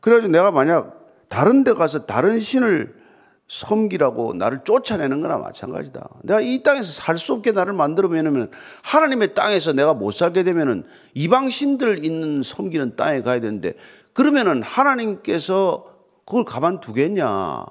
그래가지고 0.00 0.32
내가 0.32 0.50
만약 0.52 1.06
다른 1.28 1.64
데 1.64 1.74
가서 1.74 2.06
다른 2.06 2.40
신을 2.40 2.98
섬기라고 3.46 4.32
나를 4.32 4.60
쫓아내는 4.64 5.20
거나 5.20 5.36
마찬가지다. 5.36 6.08
내가 6.22 6.40
이 6.40 6.62
땅에서 6.62 6.92
살 6.92 7.18
수 7.18 7.34
없게 7.34 7.52
나를 7.52 7.74
만들어 7.74 8.08
놓으면 8.08 8.50
하나님의 8.84 9.34
땅에서 9.34 9.74
내가 9.74 9.92
못 9.92 10.12
살게 10.12 10.44
되면은 10.44 10.86
이방 11.12 11.50
신들 11.50 12.06
있는 12.06 12.42
섬기는 12.42 12.96
땅에 12.96 13.20
가야 13.20 13.38
되는데 13.38 13.74
그러면은 14.14 14.62
하나님께서 14.62 15.91
그걸 16.24 16.44
가만두겠냐? 16.44 17.66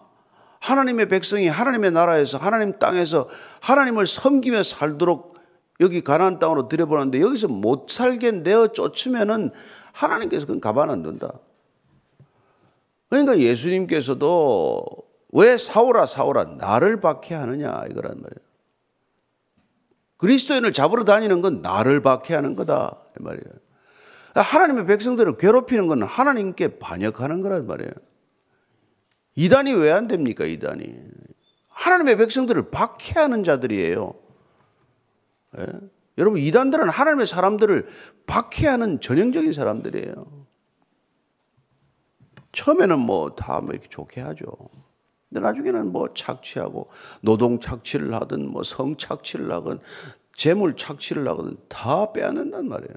하나님의 0.60 1.10
백성이 1.10 1.48
하나님의 1.48 1.91
나라에서 1.91 2.38
하나님 2.38 2.77
땅에서 2.77 3.27
하나님을 3.62 4.05
섬기며 4.05 4.63
살도록 4.63 5.36
여기 5.79 6.03
가나안 6.03 6.38
땅으로 6.38 6.67
들여보는데 6.67 7.20
여기서 7.20 7.48
못 7.48 7.89
살게 7.89 8.31
내어 8.31 8.67
쫓으면은 8.67 9.50
하나님께서 9.91 10.46
그건 10.46 10.62
가만 10.62 10.89
안 10.91 11.01
둔다. 11.01 11.34
그러니까 13.10 13.39
예수님께서도 13.39 14.86
왜 15.34 15.58
사오라 15.58 16.05
사오라 16.05 16.43
나를 16.58 17.01
박해하느냐 17.01 17.86
이거란 17.89 18.22
말이에요. 18.22 18.51
그리스도인을 20.17 20.72
잡으러 20.72 21.03
다니는 21.03 21.41
건 21.41 21.62
나를 21.63 22.03
박해하는 22.03 22.55
거다 22.55 22.98
이 23.20 23.24
말이에요. 23.24 23.43
하나님의 24.36 24.86
백성들을 24.86 25.38
괴롭히는 25.38 25.88
건 25.88 26.03
하나님께 26.03 26.77
반역하는 26.77 27.41
거란 27.41 27.65
말이에요. 27.65 27.91
이단이 29.36 29.74
왜 29.74 29.92
안 29.92 30.08
됩니까? 30.08 30.46
이단이 30.46 30.94
하나님의 31.70 32.18
백성들을 32.18 32.70
박해하는 32.70 33.44
자들이에요. 33.44 34.14
예? 35.60 35.68
여러분 36.18 36.40
이단들은 36.40 36.90
하나님의 36.90 37.26
사람들을 37.28 37.88
박해하는 38.28 39.02
전형적인 39.02 39.54
사람들이에요. 39.54 40.46
처음에는 42.52 43.00
뭐 43.00 43.34
다뭐 43.36 43.62
뭐 43.62 43.72
이렇게 43.72 43.88
좋게 43.88 44.22
하죠. 44.22 44.46
근데 45.30 45.42
나중에는 45.42 45.92
뭐 45.92 46.14
착취하고 46.14 46.90
노동 47.22 47.60
착취를 47.60 48.14
하든 48.14 48.52
뭐 48.52 48.64
성 48.64 48.98
착취를 48.98 49.52
하든 49.54 49.80
재물 50.36 50.76
착취를 50.76 51.28
하든 51.30 51.58
다 51.70 52.12
빼앗는단 52.12 52.68
말이에요. 52.68 52.94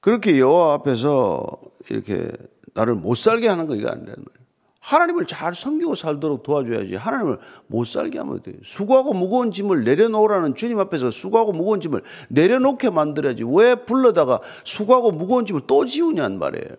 그렇게 0.00 0.38
여호와 0.40 0.74
앞에서 0.74 1.60
이렇게 1.90 2.30
나를 2.74 2.94
못 2.94 3.14
살게 3.14 3.48
하는 3.48 3.66
거 3.66 3.74
이거 3.74 3.88
안 3.88 4.04
되는 4.04 4.14
거예요. 4.14 4.42
하나님을 4.80 5.26
잘 5.26 5.54
섬기고 5.54 5.94
살도록 5.94 6.42
도와줘야지. 6.42 6.96
하나님을 6.96 7.38
못 7.68 7.86
살게 7.86 8.18
하면 8.18 8.42
돼. 8.42 8.58
수고하고 8.64 9.12
무거운 9.12 9.52
짐을 9.52 9.84
내려놓으라는 9.84 10.56
주님 10.56 10.80
앞에서 10.80 11.12
수고하고 11.12 11.52
무거운 11.52 11.80
짐을 11.80 12.02
내려놓게 12.30 12.90
만들어야지. 12.90 13.44
왜 13.46 13.76
불러다가 13.76 14.40
수고하고 14.64 15.12
무거운 15.12 15.46
짐을 15.46 15.62
또 15.68 15.86
지우냔 15.86 16.38
말이에요. 16.38 16.76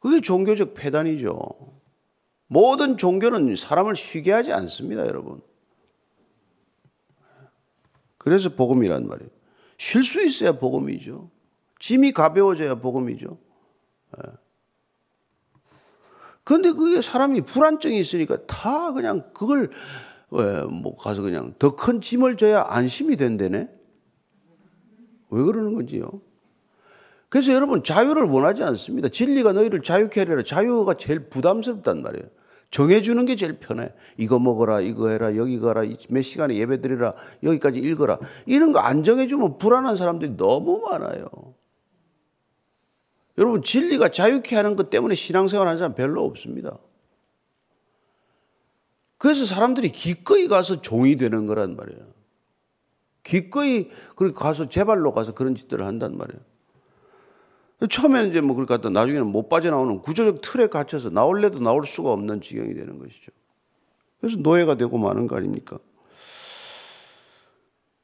그게 0.00 0.22
종교적 0.22 0.72
폐단이죠. 0.74 1.38
모든 2.46 2.96
종교는 2.96 3.54
사람을 3.54 3.94
쉬게 3.94 4.32
하지 4.32 4.52
않습니다, 4.52 5.06
여러분. 5.06 5.42
그래서 8.16 8.48
복음이란 8.48 9.06
말이에요. 9.08 9.30
쉴 9.76 10.02
수 10.02 10.24
있어야 10.24 10.52
복음이죠. 10.52 11.30
짐이 11.80 12.12
가벼워져야 12.12 12.76
복음이죠. 12.76 13.36
예. 14.18 14.30
그런데 16.44 16.72
그게 16.72 17.00
사람이 17.00 17.42
불안증이 17.42 17.98
있으니까 18.00 18.38
다 18.46 18.92
그냥 18.92 19.30
그걸 19.32 19.70
왜뭐 20.30 20.96
가서 20.96 21.22
그냥 21.22 21.54
더 21.58 21.76
큰 21.76 22.00
짐을 22.00 22.36
져야 22.36 22.64
안심이 22.68 23.16
된대네. 23.16 23.68
왜 25.30 25.42
그러는 25.42 25.74
건지요? 25.74 26.10
그래서 27.28 27.52
여러분 27.52 27.82
자유를 27.82 28.24
원하지 28.24 28.62
않습니다. 28.64 29.08
진리가 29.08 29.52
너희를 29.52 29.82
자유케 29.82 30.20
하리라. 30.20 30.42
자유가 30.42 30.94
제일 30.94 31.28
부담스럽단 31.30 32.02
말이에요. 32.02 32.26
정해주는 32.70 33.24
게 33.26 33.36
제일 33.36 33.58
편해. 33.58 33.92
이거 34.18 34.38
먹어라, 34.38 34.80
이거 34.80 35.08
해라, 35.10 35.36
여기 35.36 35.58
가라, 35.60 35.82
몇 36.08 36.22
시간에 36.22 36.56
예배 36.56 36.80
드리라, 36.80 37.14
여기까지 37.42 37.78
읽어라. 37.80 38.18
이런 38.46 38.72
거 38.72 38.80
안 38.80 39.04
정해주면 39.04 39.58
불안한 39.58 39.96
사람들이 39.96 40.36
너무 40.36 40.80
많아요. 40.80 41.26
여러분, 43.38 43.62
진리가 43.62 44.10
자유케 44.10 44.56
하는 44.56 44.76
것 44.76 44.90
때문에 44.90 45.14
신앙생활 45.14 45.66
하는 45.66 45.78
사람 45.78 45.94
별로 45.94 46.24
없습니다. 46.24 46.78
그래서 49.18 49.46
사람들이 49.46 49.90
기꺼이 49.90 50.48
가서 50.48 50.82
종이 50.82 51.16
되는 51.16 51.46
거란 51.46 51.76
말이에요. 51.76 52.12
기꺼이 53.22 53.88
그렇게 54.16 54.34
가서 54.34 54.68
제발로 54.68 55.12
가서 55.12 55.32
그런 55.32 55.54
짓들을 55.54 55.86
한단 55.86 56.16
말이에요. 56.16 56.40
처음에는 57.88 58.30
이제 58.30 58.40
뭐 58.40 58.54
그렇게 58.54 58.74
하다 58.74 58.90
나중에는 58.90 59.26
못 59.26 59.48
빠져나오는 59.48 60.00
구조적 60.00 60.40
틀에 60.40 60.68
갇혀서 60.68 61.10
나올래도 61.10 61.60
나올 61.60 61.86
수가 61.86 62.12
없는 62.12 62.40
지경이 62.40 62.74
되는 62.74 62.98
것이죠. 62.98 63.32
그래서 64.20 64.36
노예가 64.38 64.76
되고 64.76 64.98
마는 64.98 65.26
거 65.26 65.36
아닙니까? 65.36 65.78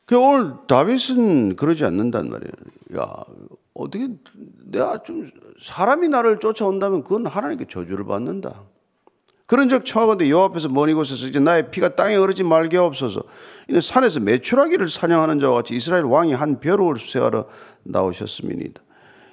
그 0.04 0.16
오늘 0.18 0.54
다윗은 0.66 1.56
그러지 1.56 1.84
않는단 1.84 2.28
말이에요. 2.28 2.52
야, 2.96 3.24
어떻게 3.78 4.08
내가 4.66 5.02
좀 5.04 5.30
사람이 5.62 6.08
나를 6.08 6.40
쫓아온다면 6.40 7.04
그건 7.04 7.26
하나님께 7.26 7.66
저주를 7.68 8.04
받는다. 8.04 8.64
그런 9.46 9.68
적 9.68 9.86
청하건대 9.86 10.28
여 10.30 10.40
앞에서 10.40 10.68
먼 10.68 10.90
이곳에서 10.90 11.26
이제 11.26 11.38
나의 11.38 11.70
피가 11.70 11.94
땅에 11.94 12.16
흐르지 12.16 12.42
말게 12.42 12.76
없어서 12.76 13.22
이는 13.68 13.80
산에서 13.80 14.20
매출하기를 14.20 14.88
사냥하는 14.90 15.40
자와 15.40 15.54
같이 15.54 15.74
이스라엘 15.74 16.04
왕이 16.04 16.34
한 16.34 16.60
벼룩을 16.60 16.98
수색하러 16.98 17.46
나오셨음이니다. 17.84 18.82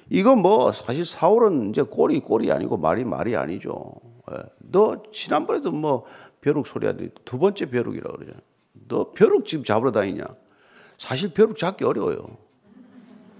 이거 0.08 0.36
뭐 0.36 0.72
사실 0.72 1.04
사울은 1.04 1.70
이제 1.70 1.82
꼴이 1.82 2.20
꼴이 2.20 2.50
아니고 2.52 2.78
말이 2.78 3.04
말이 3.04 3.36
아니죠. 3.36 3.94
예. 4.30 4.36
너 4.58 5.02
지난번에도 5.12 5.72
뭐 5.72 6.04
벼룩 6.40 6.66
소리 6.66 6.86
하더니 6.86 7.10
두 7.24 7.38
번째 7.38 7.66
벼룩이라 7.66 8.12
그러잖아. 8.12 8.38
너 8.88 9.10
벼룩 9.10 9.44
지금 9.44 9.64
잡으러 9.64 9.90
다니냐? 9.90 10.24
사실 10.98 11.34
벼룩 11.34 11.58
잡기 11.58 11.84
어려워요. 11.84 12.45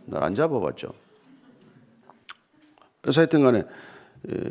난안 0.07 0.35
잡아봤죠. 0.35 0.93
그래서 3.01 3.21
하여튼 3.21 3.43
간에 3.43 3.65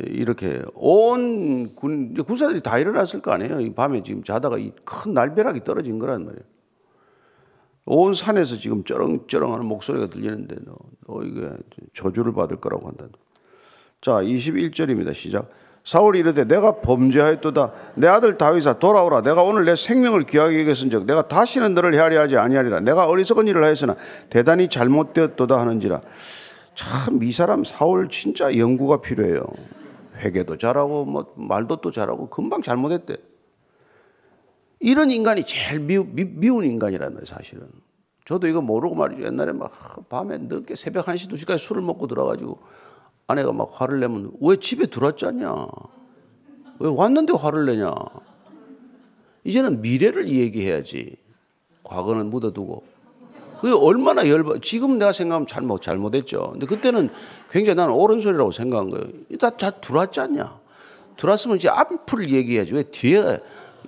이렇게 0.06 0.62
온 0.74 1.74
군, 1.74 2.14
군사들이 2.14 2.62
다 2.62 2.78
일어났을 2.78 3.20
거 3.20 3.32
아니에요. 3.32 3.60
이 3.60 3.74
밤에 3.74 4.02
지금 4.02 4.22
자다가 4.22 4.58
이 4.58 4.72
큰 4.84 5.12
날벼락이 5.12 5.64
떨어진 5.64 5.98
거란 5.98 6.24
말이에요. 6.24 6.44
온 7.84 8.14
산에서 8.14 8.56
지금 8.56 8.82
쩌렁쩌렁 8.84 9.52
하는 9.52 9.66
목소리가 9.66 10.08
들리는데 10.08 10.56
너, 10.64 10.76
너 11.06 11.22
이게 11.22 11.50
저주를 11.94 12.32
받을 12.32 12.56
거라고 12.56 12.88
한다. 12.88 13.06
자, 14.00 14.12
21절입니다. 14.14 15.14
시작. 15.14 15.50
사울이 15.86 16.18
이르되 16.18 16.44
내가 16.44 16.80
범죄하였도다. 16.80 17.72
내 17.94 18.08
아들 18.08 18.36
다윗아 18.36 18.80
돌아오라. 18.80 19.22
내가 19.22 19.44
오늘 19.44 19.64
내 19.64 19.76
생명을 19.76 20.24
귀하게 20.24 20.60
여겼은즉 20.62 21.06
내가 21.06 21.28
다시는 21.28 21.74
너를 21.74 21.94
헤아려 21.94 22.20
하지 22.20 22.36
아니하리라. 22.36 22.80
내가 22.80 23.04
어리석은 23.06 23.46
일을 23.46 23.62
하였으나 23.62 23.94
대단히 24.28 24.68
잘못되었도다 24.68 25.58
하는지라. 25.60 26.02
참 26.74 27.22
이 27.22 27.30
사람 27.30 27.62
사울 27.62 28.08
진짜 28.10 28.54
연구가 28.56 29.00
필요해요. 29.00 29.46
회개도 30.18 30.58
잘하고 30.58 31.04
뭐 31.04 31.32
말도 31.36 31.76
또 31.76 31.92
잘하고 31.92 32.30
금방 32.30 32.62
잘못했대. 32.62 33.16
이런 34.80 35.12
인간이 35.12 35.44
제일 35.46 35.78
미우, 35.78 36.04
미, 36.04 36.48
운 36.48 36.64
인간이라는 36.64 37.14
거예요, 37.14 37.26
사실은. 37.26 37.68
저도 38.24 38.48
이거 38.48 38.60
모르고 38.60 38.96
말이죠. 38.96 39.22
옛날에 39.24 39.52
막 39.52 39.70
밤에 40.08 40.36
늦게 40.38 40.74
새벽 40.74 41.06
1시, 41.06 41.30
2시까지 41.30 41.58
술을 41.58 41.80
먹고 41.80 42.08
들어가지고 42.08 42.58
아내가 43.26 43.52
막 43.52 43.70
화를 43.72 44.00
내면 44.00 44.30
왜 44.40 44.56
집에 44.56 44.86
들어왔지 44.86 45.26
않냐? 45.26 45.66
왜 46.78 46.88
왔는데 46.88 47.32
화를 47.32 47.66
내냐? 47.66 47.92
이제는 49.44 49.80
미래를 49.82 50.28
얘기해야지. 50.28 51.16
과거는 51.82 52.30
묻어두고. 52.30 52.84
그게 53.60 53.72
얼마나 53.72 54.28
열받, 54.28 54.62
지금 54.62 54.98
내가 54.98 55.12
생각하면 55.12 55.46
잘못, 55.46 55.80
잘못했죠. 55.80 56.50
근데 56.52 56.66
그때는 56.66 57.08
굉장히 57.50 57.76
나는 57.76 57.94
옳은 57.94 58.20
소리라고 58.20 58.52
생각한 58.52 58.90
거예요. 58.90 59.06
다, 59.40 59.50
다 59.50 59.70
들어왔지 59.70 60.20
않냐? 60.20 60.60
들어왔으면 61.16 61.56
이제 61.56 61.68
앞을 61.68 62.30
얘기해야지. 62.30 62.74
왜 62.74 62.82
뒤에 62.82 63.38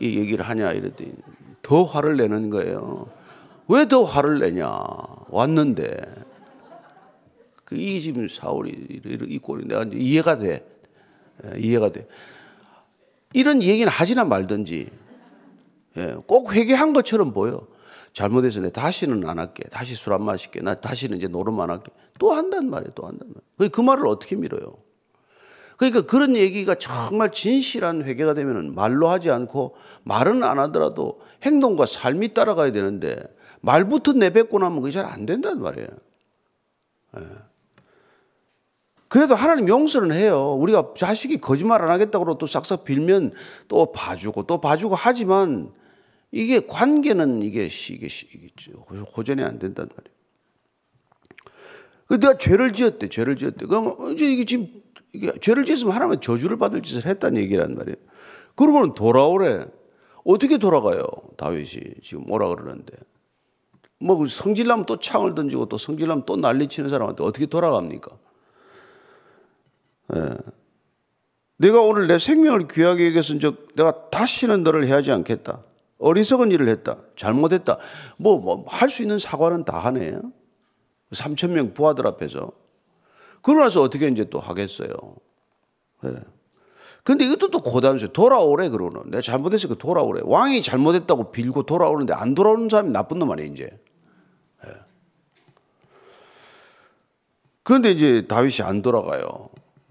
이 0.01 0.18
얘기를 0.18 0.44
하냐 0.44 0.72
이랬더니 0.72 1.12
더 1.62 1.85
화를 1.85 2.16
내는 2.16 2.51
거예요. 2.51 3.09
왜 3.68 3.85
더 3.87 4.05
화를 4.05 4.38
내냐? 4.38 4.72
왔는데. 5.29 6.01
그이 7.68 8.00
지금 8.00 8.28
사울이 8.28 9.02
이 9.04 9.38
꼴이 9.38 9.66
내가 9.66 9.85
이해가 9.92 10.38
돼. 10.38 10.66
예, 11.44 11.61
이해가 11.61 11.92
돼. 11.92 12.09
이런 13.35 13.62
얘기는 13.62 13.87
하지나 13.87 14.24
말든지 14.24 14.88
예, 15.98 16.16
꼭 16.26 16.54
회개한 16.54 16.94
것처럼 16.94 17.35
보여. 17.35 17.52
잘못해서 18.14 18.61
내 18.61 18.70
다시는 18.70 19.28
안 19.28 19.38
할게. 19.38 19.64
다시 19.70 19.94
술 19.94 20.14
안 20.14 20.22
마실게. 20.22 20.61
나 20.62 20.76
다시는 20.76 21.18
이제 21.18 21.28
노름 21.28 21.61
안 21.61 21.68
할게. 21.68 21.92
또 22.18 22.33
한단 22.33 22.70
말이에요. 22.70 22.92
또 22.94 23.07
한단 23.07 23.28
말이에요. 23.28 23.70
그 23.70 23.81
말을 23.83 24.07
어떻게 24.07 24.35
밀어요? 24.35 24.78
그러니까 25.76 26.07
그런 26.07 26.37
얘기가 26.37 26.74
정말 26.76 27.33
진실한 27.33 28.02
회개가 28.02 28.33
되면 28.33 28.74
말로 28.74 29.11
하지 29.11 29.31
않고 29.31 29.76
말은 30.04 30.42
안 30.42 30.59
하더라도 30.59 31.20
행동과 31.42 31.85
삶이 31.85 32.33
따라가야 32.33 32.72
되는데 32.72 33.22
말부터 33.61 34.14
내뱉고 34.14 34.59
나면 34.59 34.81
그게 34.81 34.90
잘 34.90 35.04
안 35.04 35.26
된단 35.26 35.61
말이에요. 35.61 35.88
예. 37.18 37.22
그래도 39.09 39.35
하나님 39.35 39.68
용서는 39.68 40.14
해요. 40.14 40.55
우리가 40.61 40.92
자식이 40.97 41.40
거짓말 41.40 41.83
안 41.83 41.90
하겠다고 41.90 42.37
또 42.38 42.47
싹싹 42.47 42.85
빌면 42.85 43.33
또 43.68 43.90
봐주고 43.90 44.42
또 44.44 44.61
봐주고 44.61 44.94
하지만 44.94 45.73
이게 46.31 46.61
관계는 46.66 47.42
이게 47.42 47.64
이게, 47.64 48.07
이게 48.07 48.51
호전이 49.16 49.42
안 49.42 49.59
된단 49.59 49.88
말이에요. 49.88 50.18
그 52.07 52.21
내가 52.21 52.37
죄를 52.37 52.73
지었대, 52.73 53.09
죄를 53.09 53.37
지었대. 53.37 53.66
그럼 53.66 53.97
이제 54.12 54.31
이게 54.31 54.44
지금 54.44 54.68
이게 55.12 55.33
죄를 55.40 55.64
지었으면 55.64 55.94
하나님은 55.94 56.21
저주를 56.21 56.59
받을 56.59 56.83
짓을 56.83 57.07
했다는 57.07 57.40
얘기란 57.42 57.75
말이에요. 57.75 57.97
그러고는 58.57 58.94
돌아오래. 58.94 59.66
어떻게 60.25 60.59
돌아가요? 60.59 61.03
다윗이 61.38 62.03
지금 62.03 62.31
오라 62.31 62.49
그러는데. 62.49 62.92
뭐그 64.01 64.29
성질나면 64.29 64.87
또 64.87 64.99
창을 64.99 65.35
던지고 65.35 65.66
또 65.66 65.79
성질나면 65.79 66.25
또 66.27 66.37
난리 66.37 66.68
치는 66.68 66.90
사람한테 66.90 67.25
어떻게 67.25 67.47
돌아갑니까? 67.47 68.11
예. 70.16 70.37
내가 71.59 71.81
오늘 71.81 72.07
내 72.07 72.18
생명을 72.18 72.68
귀하게 72.68 73.09
여겼은 73.09 73.40
즉 73.40 73.68
내가 73.75 74.11
다시는 74.11 74.62
너를 74.62 74.87
해하지 74.87 75.11
않겠다. 75.11 75.62
어리석은 75.99 76.53
일을 76.53 76.68
했다. 76.68 76.99
잘못했다. 77.16 77.79
뭐, 78.16 78.38
뭐, 78.38 78.64
할 78.68 78.88
수 78.88 79.03
있는 79.03 79.18
사과는 79.18 79.64
다 79.64 79.79
하네요. 79.79 80.23
3천 81.11 81.51
명 81.51 81.75
부하들 81.75 82.07
앞에서. 82.07 82.53
그러고 83.42 83.62
나서 83.62 83.83
어떻게 83.83 84.07
이제 84.09 84.25
또 84.31 84.38
하겠어요. 84.38 84.88
네. 86.03 86.12
근데 87.03 87.25
이것도 87.25 87.51
또 87.51 87.61
고단수요. 87.61 88.12
돌아오래, 88.12 88.68
그러는. 88.68 89.11
내가 89.11 89.23
잘못했으니까 89.23 89.79
돌아오래. 89.79 90.21
왕이 90.25 90.62
잘못했다고 90.62 91.33
빌고 91.33 91.64
돌아오는데 91.64 92.12
안 92.12 92.35
돌아오는 92.35 92.68
사람이 92.68 92.92
나쁜 92.92 93.18
놈 93.18 93.31
아니에요, 93.33 93.51
이제. 93.51 93.71
네. 94.64 94.73
그런데 97.62 97.90
이제 97.90 98.27
다윗이 98.29 98.59
안 98.62 98.83
돌아가요. 98.83 99.49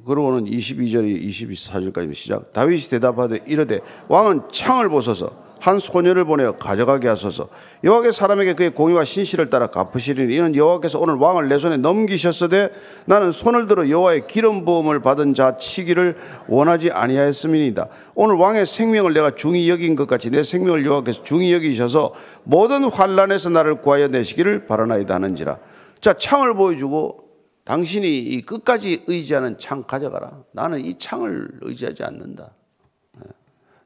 그러고는 0.08 0.46
22절이 0.46 1.28
24절까지 1.28 2.16
시작. 2.16 2.54
다윗이 2.54 2.84
대답하되 2.90 3.42
이르되 3.46 3.82
왕은 4.08 4.44
창을 4.52 4.90
벗어서 4.90 5.46
한 5.60 5.80
소녀를 5.80 6.24
보내어 6.24 6.54
가져가게 6.54 7.08
하소서. 7.08 7.50
여호와께 7.84 8.12
사람에게 8.12 8.54
그의 8.54 8.74
공의와 8.74 9.04
신실을 9.04 9.50
따라 9.50 9.68
갚으시리니 9.68 10.34
이는 10.34 10.56
여호와께서 10.56 11.00
오늘 11.00 11.16
왕을 11.16 11.50
내 11.50 11.60
손에 11.60 11.78
넘기셨으되 11.78 12.70
나는 13.06 13.32
손을 13.32 13.66
들어 13.66 13.90
여호와의 13.90 14.28
기름 14.28 14.66
부음을 14.66 15.02
받은 15.02 15.34
자 15.34 15.58
치기를 15.58 16.16
원하지 16.48 16.92
아니하였음이니이다. 16.92 17.88
오늘 18.16 18.36
왕의 18.36 18.66
생명을 18.66 19.14
내가 19.14 19.32
중히 19.36 19.70
여긴 19.70 19.96
것 19.96 20.08
같이 20.08 20.30
내 20.30 20.44
생명을 20.44 20.86
여호와께서 20.86 21.24
중히 21.24 21.52
여기셔서 21.54 22.14
모든 22.44 22.86
환란에서 22.86 23.50
나를 23.50 23.82
구하여 23.82 24.08
내시기를 24.08 24.68
바라나이다 24.68 25.16
하는지라. 25.16 25.58
자 26.00 26.14
창을 26.14 26.54
보여주고 26.54 27.27
당신이 27.68 28.20
이 28.20 28.42
끝까지 28.44 29.04
의지하는 29.08 29.58
창 29.58 29.84
가져가라. 29.84 30.42
나는 30.54 30.86
이 30.86 30.98
창을 30.98 31.50
의지하지 31.60 32.02
않는다. 32.06 32.52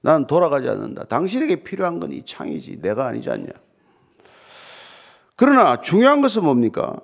나는 0.02 0.28
돌아가지 0.28 0.70
않는다. 0.70 1.06
당신에게 1.06 1.64
필요한 1.64 1.98
건 2.00 2.12
이 2.12 2.22
창이지 2.24 2.80
내가 2.82 3.08
아니지 3.08 3.32
않냐. 3.32 3.48
그러나 5.36 5.82
중요한 5.82 6.22
것은 6.22 6.44
뭡니까? 6.44 7.00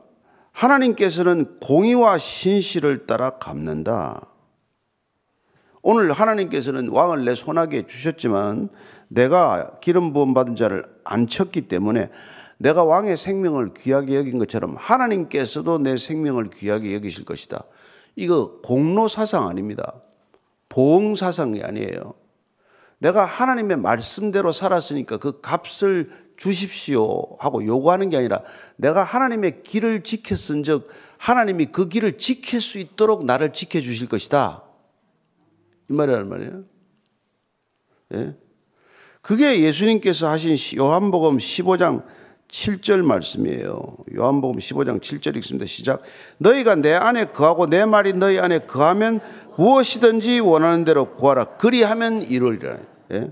하나님께서는 0.51 1.55
공의와 1.63 2.19
신실을 2.19 3.07
따라 3.07 3.31
갚는다. 3.39 4.27
오늘 5.81 6.11
하나님께서는 6.11 6.89
왕을 6.89 7.25
내 7.25 7.33
손아귀에 7.33 7.87
주셨지만 7.87 8.69
내가 9.07 9.79
기름 9.81 10.13
부음 10.13 10.35
받은 10.35 10.55
자를 10.55 10.85
안 11.03 11.25
쳤기 11.25 11.67
때문에 11.67 12.11
내가 12.57 12.83
왕의 12.83 13.17
생명을 13.17 13.73
귀하게 13.75 14.15
여긴 14.15 14.39
것처럼 14.39 14.75
하나님께서도 14.77 15.77
내 15.79 15.97
생명을 15.97 16.49
귀하게 16.49 16.93
여기실 16.95 17.25
것이다. 17.25 17.63
이거 18.15 18.59
공로 18.63 19.07
사상 19.07 19.47
아닙니다. 19.47 20.01
보응 20.69 21.15
사상이 21.15 21.63
아니에요. 21.63 22.15
내가 22.99 23.25
하나님의 23.25 23.77
말씀대로 23.77 24.51
살았으니까 24.51 25.17
그 25.17 25.39
값을 25.41 26.27
주십시오 26.35 27.37
하고 27.39 27.65
요구하는 27.65 28.09
게 28.09 28.17
아니라 28.17 28.41
내가 28.75 29.03
하나님의 29.03 29.63
길을 29.63 30.03
지켰은 30.03 30.63
즉 30.63 30.87
하나님이 31.17 31.67
그 31.67 31.87
길을 31.87 32.17
지킬 32.17 32.61
수 32.61 32.77
있도록 32.77 33.25
나를 33.25 33.53
지켜주실 33.53 34.07
것이다. 34.07 34.63
이 35.89 35.93
말이란 35.93 36.27
말이에요. 36.29 36.63
예? 38.13 38.35
그게 39.21 39.61
예수님께서 39.61 40.29
하신 40.29 40.55
요한복음 40.77 41.37
15장 41.37 42.05
7절 42.49 43.01
말씀이에요. 43.03 43.97
요한복음 44.15 44.59
15장 44.59 45.01
7절 45.01 45.35
읽습니다. 45.37 45.65
시작. 45.65 46.01
너희가 46.37 46.75
내 46.75 46.93
안에 46.93 47.25
거하고 47.25 47.67
내 47.67 47.85
말이 47.85 48.13
너희 48.13 48.39
안에 48.39 48.59
거하면 48.59 49.19
무엇이든지 49.57 50.39
원하는 50.39 50.85
대로 50.85 51.15
구하라. 51.15 51.57
그리하면 51.57 52.21
이루리라. 52.21 52.77
예? 53.11 53.31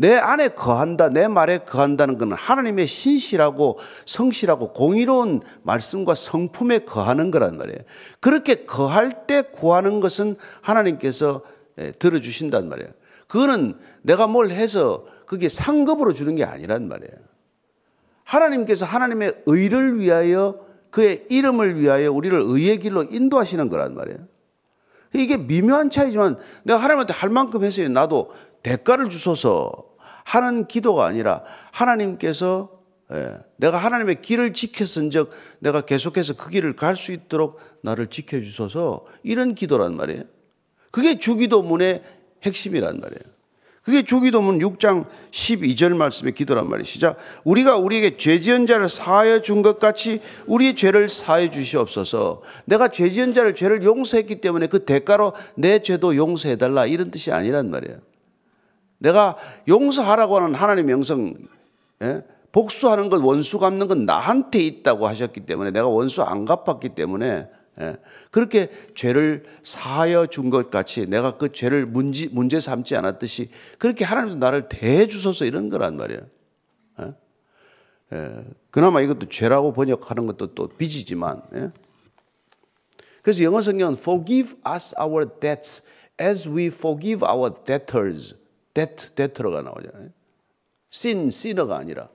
내 0.00 0.14
안에 0.14 0.50
거한다, 0.50 1.08
내 1.08 1.26
말에 1.26 1.58
거한다는 1.58 2.18
것은 2.18 2.32
하나님의 2.32 2.86
신실하고 2.86 3.80
성실하고 4.06 4.72
공의로운 4.72 5.40
말씀과 5.64 6.14
성품에 6.14 6.80
거하는 6.80 7.32
거란 7.32 7.58
말이에요. 7.58 7.80
그렇게 8.20 8.64
거할 8.64 9.26
때 9.26 9.42
구하는 9.42 9.98
것은 9.98 10.36
하나님께서 10.60 11.42
예, 11.78 11.90
들어주신단 11.92 12.68
말이에요. 12.68 12.90
그거는 13.26 13.76
내가 14.02 14.28
뭘 14.28 14.50
해서 14.50 15.04
그게 15.26 15.48
상급으로 15.48 16.12
주는 16.12 16.36
게 16.36 16.44
아니란 16.44 16.86
말이에요. 16.88 17.12
하나님께서 18.28 18.84
하나님의 18.84 19.42
의를 19.46 19.98
위하여 19.98 20.60
그의 20.90 21.24
이름을 21.30 21.80
위하여 21.80 22.12
우리를 22.12 22.38
의의 22.40 22.78
길로 22.78 23.02
인도하시는 23.02 23.68
거란 23.68 23.94
말이에요. 23.94 24.18
이게 25.14 25.38
미묘한 25.38 25.88
차이지만 25.88 26.36
내가 26.64 26.78
하나님한테 26.78 27.14
할 27.14 27.30
만큼 27.30 27.64
했으니 27.64 27.88
나도 27.88 28.30
대가를 28.62 29.08
주소서 29.08 29.72
하는 30.24 30.66
기도가 30.66 31.06
아니라 31.06 31.42
하나님께서 31.72 32.76
예, 33.10 33.38
내가 33.56 33.78
하나님의 33.78 34.20
길을 34.20 34.52
지켰은 34.52 35.10
즉 35.10 35.30
내가 35.60 35.80
계속해서 35.80 36.36
그 36.36 36.50
길을 36.50 36.76
갈 36.76 36.94
수 36.94 37.12
있도록 37.12 37.58
나를 37.82 38.08
지켜주소서 38.08 39.06
이런 39.22 39.54
기도란 39.54 39.96
말이에요. 39.96 40.24
그게 40.90 41.18
주기도문의 41.18 42.02
핵심이란 42.42 43.00
말이에요. 43.00 43.37
그게 43.88 44.02
주기도문 44.02 44.58
6장 44.58 45.06
12절 45.30 45.96
말씀의 45.96 46.34
기도란 46.34 46.68
말이에요. 46.68 46.84
시작. 46.84 47.16
우리가 47.44 47.78
우리에게 47.78 48.18
죄 48.18 48.38
지은 48.38 48.66
자를 48.66 48.86
사하여 48.86 49.40
준 49.40 49.62
것 49.62 49.78
같이 49.78 50.20
우리의 50.46 50.76
죄를 50.76 51.08
사해 51.08 51.50
주시옵소서. 51.50 52.42
내가 52.66 52.88
죄 52.88 53.08
지은 53.08 53.32
자를 53.32 53.54
죄를 53.54 53.82
용서했기 53.82 54.42
때문에 54.42 54.66
그 54.66 54.84
대가로 54.84 55.32
내 55.54 55.78
죄도 55.78 56.16
용서해 56.16 56.56
달라 56.56 56.84
이런 56.84 57.10
뜻이 57.10 57.32
아니란 57.32 57.70
말이에요. 57.70 57.96
내가 58.98 59.38
용서하라고 59.66 60.36
하는 60.36 60.54
하나님의 60.54 60.84
명성 60.84 61.32
예? 62.02 62.22
복수하는 62.52 63.08
것 63.08 63.24
원수 63.24 63.58
갚는 63.58 63.88
건 63.88 64.04
나한테 64.04 64.58
있다고 64.60 65.08
하셨기 65.08 65.40
때문에 65.46 65.70
내가 65.70 65.88
원수 65.88 66.22
안 66.22 66.44
갚았기 66.44 66.90
때문에 66.90 67.26
예. 67.26 67.48
그렇게 68.30 68.68
죄를 68.94 69.42
사하여 69.62 70.26
준 70.26 70.50
것 70.50 70.70
같이 70.70 71.06
내가 71.06 71.36
그 71.36 71.52
죄를 71.52 71.84
문제, 71.84 72.28
문제 72.30 72.58
삼지 72.58 72.96
않았듯이 72.96 73.50
그렇게 73.78 74.04
하나님도 74.04 74.36
나를 74.38 74.68
대해 74.68 75.06
주소서 75.06 75.44
이런 75.44 75.68
거란 75.68 75.96
말이에요. 75.96 76.20
예. 77.00 77.14
예. 78.12 78.44
그나마 78.70 79.00
이것도 79.00 79.28
죄라고 79.28 79.72
번역하는 79.72 80.26
것도 80.26 80.54
또 80.54 80.68
빚이지만. 80.68 81.42
예. 81.54 81.70
그래서 83.22 83.42
영어 83.42 83.60
성경은 83.60 83.94
forgive 83.94 84.54
us 84.66 84.94
our 84.98 85.26
debts 85.38 85.82
as 86.20 86.48
we 86.48 86.66
forgive 86.66 87.26
our 87.28 87.54
debtors. 87.64 88.34
debt, 88.74 89.14
debtor가 89.14 89.62
나오잖아요. 89.62 90.10
sin, 90.92 91.28
sinner가 91.28 91.76
아니라. 91.76 92.08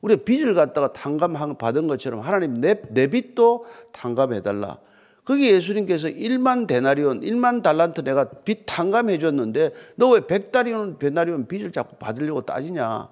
우리가 0.00 0.24
빚을 0.24 0.54
갖다가 0.54 0.92
탕감 0.92 1.56
받은 1.56 1.86
것처럼 1.86 2.20
하나님 2.20 2.60
내, 2.60 2.80
내 2.90 3.06
빚도 3.06 3.66
탕감해달라. 3.92 4.78
거기 5.24 5.50
예수님께서 5.52 6.08
1만 6.08 6.66
데나리온, 6.66 7.20
1만 7.20 7.62
달란트 7.62 8.00
내가 8.02 8.24
빚 8.44 8.64
탕감해 8.66 9.18
줬는데 9.18 9.70
너 9.96 10.10
왜 10.10 10.20
100다리온, 10.20 10.98
데나리온 10.98 11.46
빚을 11.46 11.70
자꾸 11.70 11.96
받으려고 11.96 12.42
따지냐? 12.42 13.08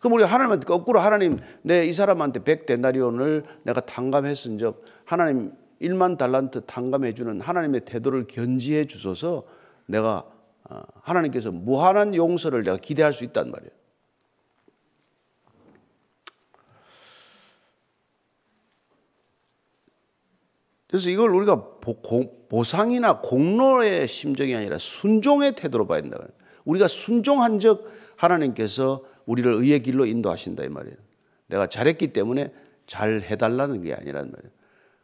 그럼 0.00 0.14
우리 0.14 0.24
하나님한테 0.24 0.64
거꾸로 0.64 1.00
하나님 1.00 1.38
내 1.62 1.86
이 1.86 1.92
사람한테 1.92 2.44
100 2.44 2.64
데나리온을 2.66 3.44
내가 3.64 3.80
탕감했은즉 3.82 4.82
하나님 5.04 5.52
1만 5.82 6.16
달란트 6.16 6.62
탕감해 6.66 7.12
주는 7.14 7.40
하나님의 7.40 7.82
태도를 7.84 8.26
견지해 8.26 8.86
주소서 8.86 9.44
내가 9.86 10.24
어, 10.64 10.82
하나님께서 11.02 11.50
무한한 11.50 12.14
용서를 12.14 12.62
내가 12.62 12.76
기대할 12.78 13.12
수 13.12 13.24
있단 13.24 13.50
말이에요. 13.50 13.70
그래서 20.90 21.08
이걸 21.08 21.30
우리가 21.30 21.78
보 21.80 22.64
상이나 22.64 23.20
공로의 23.20 24.08
심정이 24.08 24.56
아니라 24.56 24.76
순종의 24.76 25.54
태도로 25.54 25.86
봐야 25.86 26.00
된다. 26.00 26.18
우리가 26.64 26.88
순종한 26.88 27.60
적 27.60 27.88
하나님께서 28.16 29.04
우리를 29.24 29.54
의의 29.54 29.82
길로 29.82 30.04
인도하신다 30.04 30.64
이 30.64 30.68
말이에요. 30.68 30.96
내가 31.46 31.68
잘했기 31.68 32.12
때문에 32.12 32.52
잘 32.88 33.22
해달라는 33.22 33.82
게 33.82 33.94
아니란 33.94 34.32
말이에요. 34.32 34.52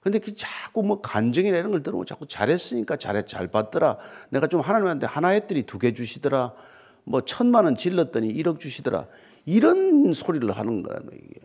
근데 0.00 0.18
그 0.18 0.34
자꾸 0.34 0.82
뭐 0.82 1.00
간증이라는 1.00 1.70
걸 1.70 1.84
들으면 1.84 2.04
자꾸 2.04 2.26
잘했으니까 2.26 2.96
잘해 2.96 3.24
잘 3.26 3.46
받더라. 3.46 3.98
내가 4.30 4.48
좀 4.48 4.60
하나님한테 4.60 5.06
하나 5.06 5.28
했더니 5.28 5.62
두 5.62 5.78
개 5.78 5.94
주시더라. 5.94 6.52
뭐 7.04 7.20
천만 7.20 7.64
원 7.64 7.76
질렀더니 7.76 8.34
1억 8.34 8.58
주시더라. 8.58 9.06
이런 9.44 10.12
소리를 10.14 10.50
하는 10.50 10.82
거라는 10.82 11.10
이게. 11.14 11.40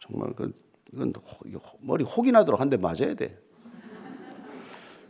정말 0.00 0.32
그 0.34 0.52
이건 0.92 1.12
머리 1.80 2.04
혹이 2.04 2.32
나도록 2.32 2.60
한 2.60 2.70
대 2.70 2.76
맞아야 2.76 3.14
돼. 3.14 3.36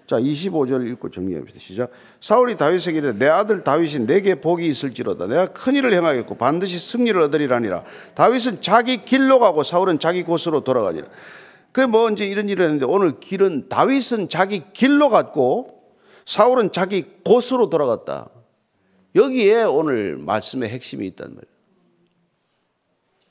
자, 0.07 0.19
25절 0.19 0.91
읽고 0.93 1.11
정리합시다. 1.11 1.59
시작. 1.61 1.91
사울이 2.23 2.57
다윗에게 2.57 2.99
이르되 2.99 3.19
내 3.19 3.29
아들 3.29 3.63
다윗이 3.63 4.07
내게 4.07 4.41
복이 4.41 4.67
있을지로다. 4.67 5.27
내가 5.27 5.47
큰 5.53 5.75
일을 5.77 5.93
행하겠고 5.93 6.37
반드시 6.37 6.79
승리를 6.79 7.21
얻으리라니라. 7.21 7.85
다윗은 8.15 8.63
자기 8.63 9.05
길로 9.05 9.39
가고 9.39 9.63
사울은 9.65 9.99
자기 9.99 10.23
곳으로 10.23 10.65
돌아가니라. 10.65 11.07
그뭐 11.73 12.09
이제 12.11 12.25
이런 12.27 12.49
일을 12.49 12.65
했는데 12.65 12.87
오늘 12.87 13.21
길은 13.21 13.69
다윗은 13.69 14.31
자기 14.31 14.63
길로 14.73 15.11
갔고 15.11 15.83
사울은 16.25 16.73
자기 16.73 17.05
곳으로 17.23 17.69
돌아갔다. 17.69 18.31
여기에 19.15 19.65
오늘 19.65 20.17
말씀의 20.17 20.71
핵심이 20.71 21.07
있단 21.09 21.29
말이에요. 21.29 21.59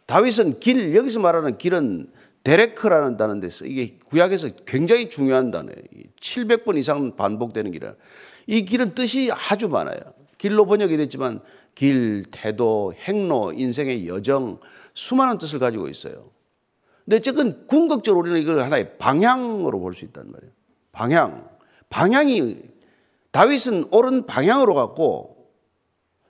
다윗은 0.05 0.59
길, 0.59 0.95
여기서 0.95 1.19
말하는 1.19 1.57
길은 1.57 2.11
데레크라는 2.47 3.17
단어인데 3.17 3.49
이게 3.65 3.97
구약에서 4.05 4.47
굉장히 4.65 5.09
중요한 5.09 5.51
단어예요. 5.51 5.81
700번 6.21 6.77
이상 6.77 7.17
반복되는 7.17 7.71
길이라. 7.71 7.95
이 8.45 8.63
길은 8.63 8.95
뜻이 8.95 9.29
아주 9.33 9.67
많아요. 9.67 9.99
길로 10.37 10.65
번역이 10.65 10.95
됐지만 10.95 11.41
길, 11.75 12.23
태도, 12.31 12.93
행로, 12.95 13.51
인생의 13.51 14.07
여정, 14.07 14.59
수많은 14.93 15.39
뜻을 15.39 15.59
가지고 15.59 15.89
있어요. 15.89 16.31
근데 17.03 17.17
어쨌든 17.17 17.67
궁극적으로 17.67 18.21
우리는 18.21 18.39
이걸 18.39 18.61
하나의 18.61 18.97
방향으로 18.97 19.81
볼 19.81 19.93
수 19.93 20.05
있단 20.05 20.31
말이에요. 20.31 20.53
방향. 20.93 21.49
방향이, 21.89 22.61
다윗은 23.31 23.89
옳은 23.91 24.25
방향으로 24.25 24.73
갔고 24.73 25.49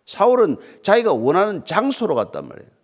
사울은 0.08 0.58
자기가 0.82 1.14
원하는 1.14 1.64
장소로 1.64 2.16
갔단 2.16 2.48
말이에요. 2.48 2.77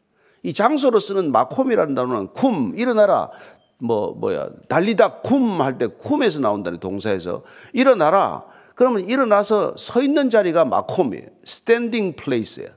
이 0.44 0.54
장소로 0.54 1.00
쓰는 1.00 1.32
마콤이라는 1.32 1.96
단어는 1.96 2.28
쿰 2.34 2.74
일어나라 2.78 3.32
뭐 3.80 4.14
뭐야 4.14 4.50
달리다 4.70 5.22
쿰 5.22 5.60
할 5.62 5.78
때 5.78 5.88
쿰에서 5.88 6.42
나온다는 6.42 6.80
동사에서 6.80 7.44
일어나라 7.74 8.44
그러면 8.76 9.08
일어나서 9.08 9.76
서 9.78 10.02
있는 10.02 10.30
자리가 10.30 10.66
마콤이에요. 10.66 11.28
standing 11.46 12.16
place예요. 12.16 12.70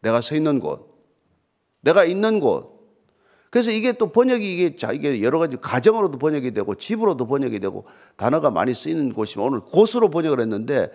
내가 0.00 0.20
서 0.20 0.34
있는 0.34 0.60
곳. 0.60 0.90
내가 1.82 2.04
있는 2.04 2.40
곳. 2.40 2.72
그래서 3.50 3.70
이게 3.70 3.92
또 3.92 4.10
번역이 4.10 4.54
이게 4.54 4.76
자 4.76 4.92
이게 4.92 5.20
여러 5.22 5.38
가지 5.38 5.58
가정으로도 5.60 6.18
번역이 6.18 6.54
되고 6.54 6.74
집으로도 6.74 7.26
번역이 7.26 7.60
되고 7.60 7.84
단어가 8.16 8.50
많이 8.50 8.72
쓰이는 8.72 9.12
곳이면 9.12 9.46
오늘 9.46 9.60
곳으로 9.60 10.08
번역을 10.08 10.40
했는데 10.40 10.90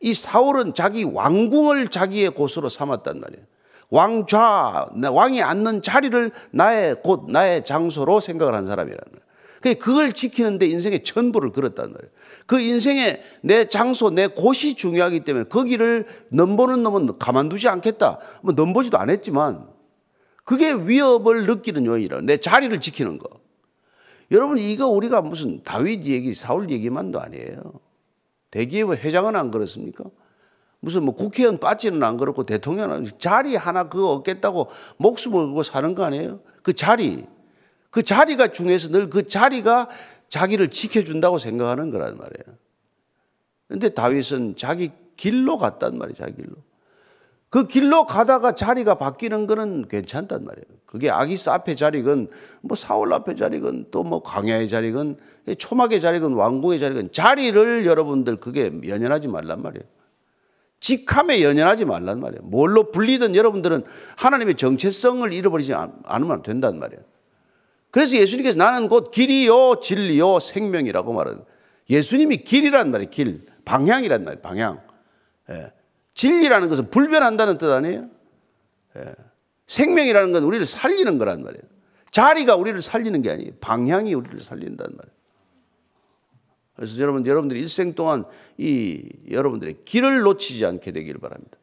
이 0.00 0.14
사울은 0.14 0.72
자기 0.74 1.04
왕궁을 1.04 1.88
자기의 1.88 2.30
곳으로 2.30 2.70
삼았단 2.70 3.20
말이에요. 3.20 3.44
왕좌, 3.90 4.86
왕이 5.10 5.42
앉는 5.42 5.82
자리를 5.82 6.30
나의 6.50 6.96
곳, 7.02 7.30
나의 7.30 7.64
장소로 7.64 8.20
생각을 8.20 8.54
한 8.54 8.66
사람이라는 8.66 9.02
거예요. 9.12 9.28
그걸 9.78 10.12
지키는데 10.12 10.66
인생의 10.66 11.02
전부를 11.02 11.50
걸었단 11.52 11.92
말이에요. 11.92 12.10
그 12.46 12.60
인생의 12.60 13.22
내 13.42 13.64
장소, 13.64 14.10
내 14.10 14.26
곳이 14.26 14.74
중요하기 14.74 15.24
때문에 15.24 15.44
거기를 15.46 16.06
넘보는 16.32 16.82
놈은 16.82 17.18
가만두지 17.18 17.68
않겠다. 17.68 18.18
뭐 18.42 18.52
넘보지도 18.54 18.98
않았지만 18.98 19.68
그게 20.44 20.72
위협을 20.72 21.46
느끼는 21.46 21.86
요인이라. 21.86 22.20
내 22.22 22.36
자리를 22.36 22.78
지키는 22.80 23.18
거. 23.18 23.28
여러분 24.30 24.58
이거 24.58 24.86
우리가 24.86 25.22
무슨 25.22 25.62
다윗 25.62 26.04
얘기, 26.04 26.34
사울 26.34 26.70
얘기만도 26.70 27.20
아니에요. 27.20 27.80
대기업 28.50 28.92
회장은 28.92 29.36
안 29.36 29.50
그렇습니까? 29.50 30.04
무슨 30.80 31.04
뭐 31.04 31.14
국회의원 31.14 31.58
빠지는 31.58 32.02
안 32.02 32.16
그렇고 32.16 32.44
대통령은 32.44 33.10
자리 33.18 33.56
하나 33.56 33.88
그거 33.88 34.10
얻겠다고 34.12 34.68
목숨을 34.98 35.46
걸고 35.46 35.62
사는 35.62 35.94
거 35.94 36.04
아니에요? 36.04 36.40
그 36.62 36.72
자리. 36.72 37.24
그 37.90 38.02
자리가 38.02 38.48
중요해서 38.48 38.88
늘 38.88 39.08
그 39.10 39.26
자리가 39.26 39.88
자기를 40.28 40.70
지켜준다고 40.70 41.38
생각하는 41.38 41.90
거란 41.90 42.16
말이에요. 42.16 42.56
근데 43.66 43.88
다윗은 43.90 44.56
자기 44.56 44.92
길로 45.16 45.58
갔단 45.58 45.98
말이에요, 45.98 46.16
자기 46.16 46.36
길로. 46.36 46.54
그 47.50 47.66
길로 47.66 48.04
가다가 48.04 48.54
자리가 48.54 48.96
바뀌는 48.96 49.46
거는 49.46 49.88
괜찮단 49.88 50.44
말이에요. 50.44 50.66
그게 50.84 51.10
아기스 51.10 51.48
앞에 51.48 51.74
자리건, 51.74 52.28
뭐 52.60 52.76
사울 52.76 53.12
앞에 53.14 53.34
자리건, 53.36 53.86
또 53.90 54.02
뭐 54.02 54.22
광야의 54.22 54.68
자리건, 54.68 55.16
초막의 55.56 56.00
자리건, 56.02 56.34
왕궁의 56.34 56.78
자리건, 56.78 57.12
자리를 57.12 57.86
여러분들 57.86 58.36
그게 58.36 58.70
연연하지 58.86 59.28
말란 59.28 59.62
말이에요. 59.62 59.84
직함에 60.80 61.42
연연하지 61.42 61.84
말란 61.84 62.20
말이에요. 62.20 62.42
뭘로 62.42 62.90
불리든 62.92 63.34
여러분들은 63.34 63.84
하나님의 64.16 64.54
정체성을 64.56 65.32
잃어버리지 65.32 65.74
않으면 65.74 66.42
된단 66.42 66.78
말이에요. 66.78 67.02
그래서 67.90 68.16
예수님께서 68.16 68.58
나는 68.58 68.88
곧 68.88 69.10
길이요, 69.10 69.80
진리요, 69.80 70.38
생명이라고 70.40 71.12
말하는 71.12 71.42
예수님이 71.90 72.38
길이란 72.38 72.90
말이에요. 72.90 73.10
길. 73.10 73.46
방향이란 73.64 74.24
말이에요. 74.24 74.42
방향. 74.42 74.80
예. 75.50 75.72
진리라는 76.14 76.68
것은 76.68 76.90
불변한다는 76.90 77.58
뜻 77.58 77.72
아니에요? 77.72 78.08
예. 78.96 79.14
생명이라는 79.66 80.32
건 80.32 80.44
우리를 80.44 80.64
살리는 80.64 81.18
거란 81.18 81.42
말이에요. 81.42 81.62
자리가 82.10 82.56
우리를 82.56 82.80
살리는 82.80 83.20
게 83.22 83.30
아니에요. 83.30 83.52
방향이 83.60 84.14
우리를 84.14 84.40
살린다는 84.40 84.96
말이에요. 84.96 85.17
그래서 86.78 87.00
여러분, 87.02 87.26
여러분들이 87.26 87.60
일생 87.60 87.92
동안 87.94 88.24
이 88.56 89.02
여러분들의 89.30 89.78
길을 89.84 90.20
놓치지 90.20 90.64
않게 90.64 90.92
되기를 90.92 91.18
바랍니다. 91.20 91.58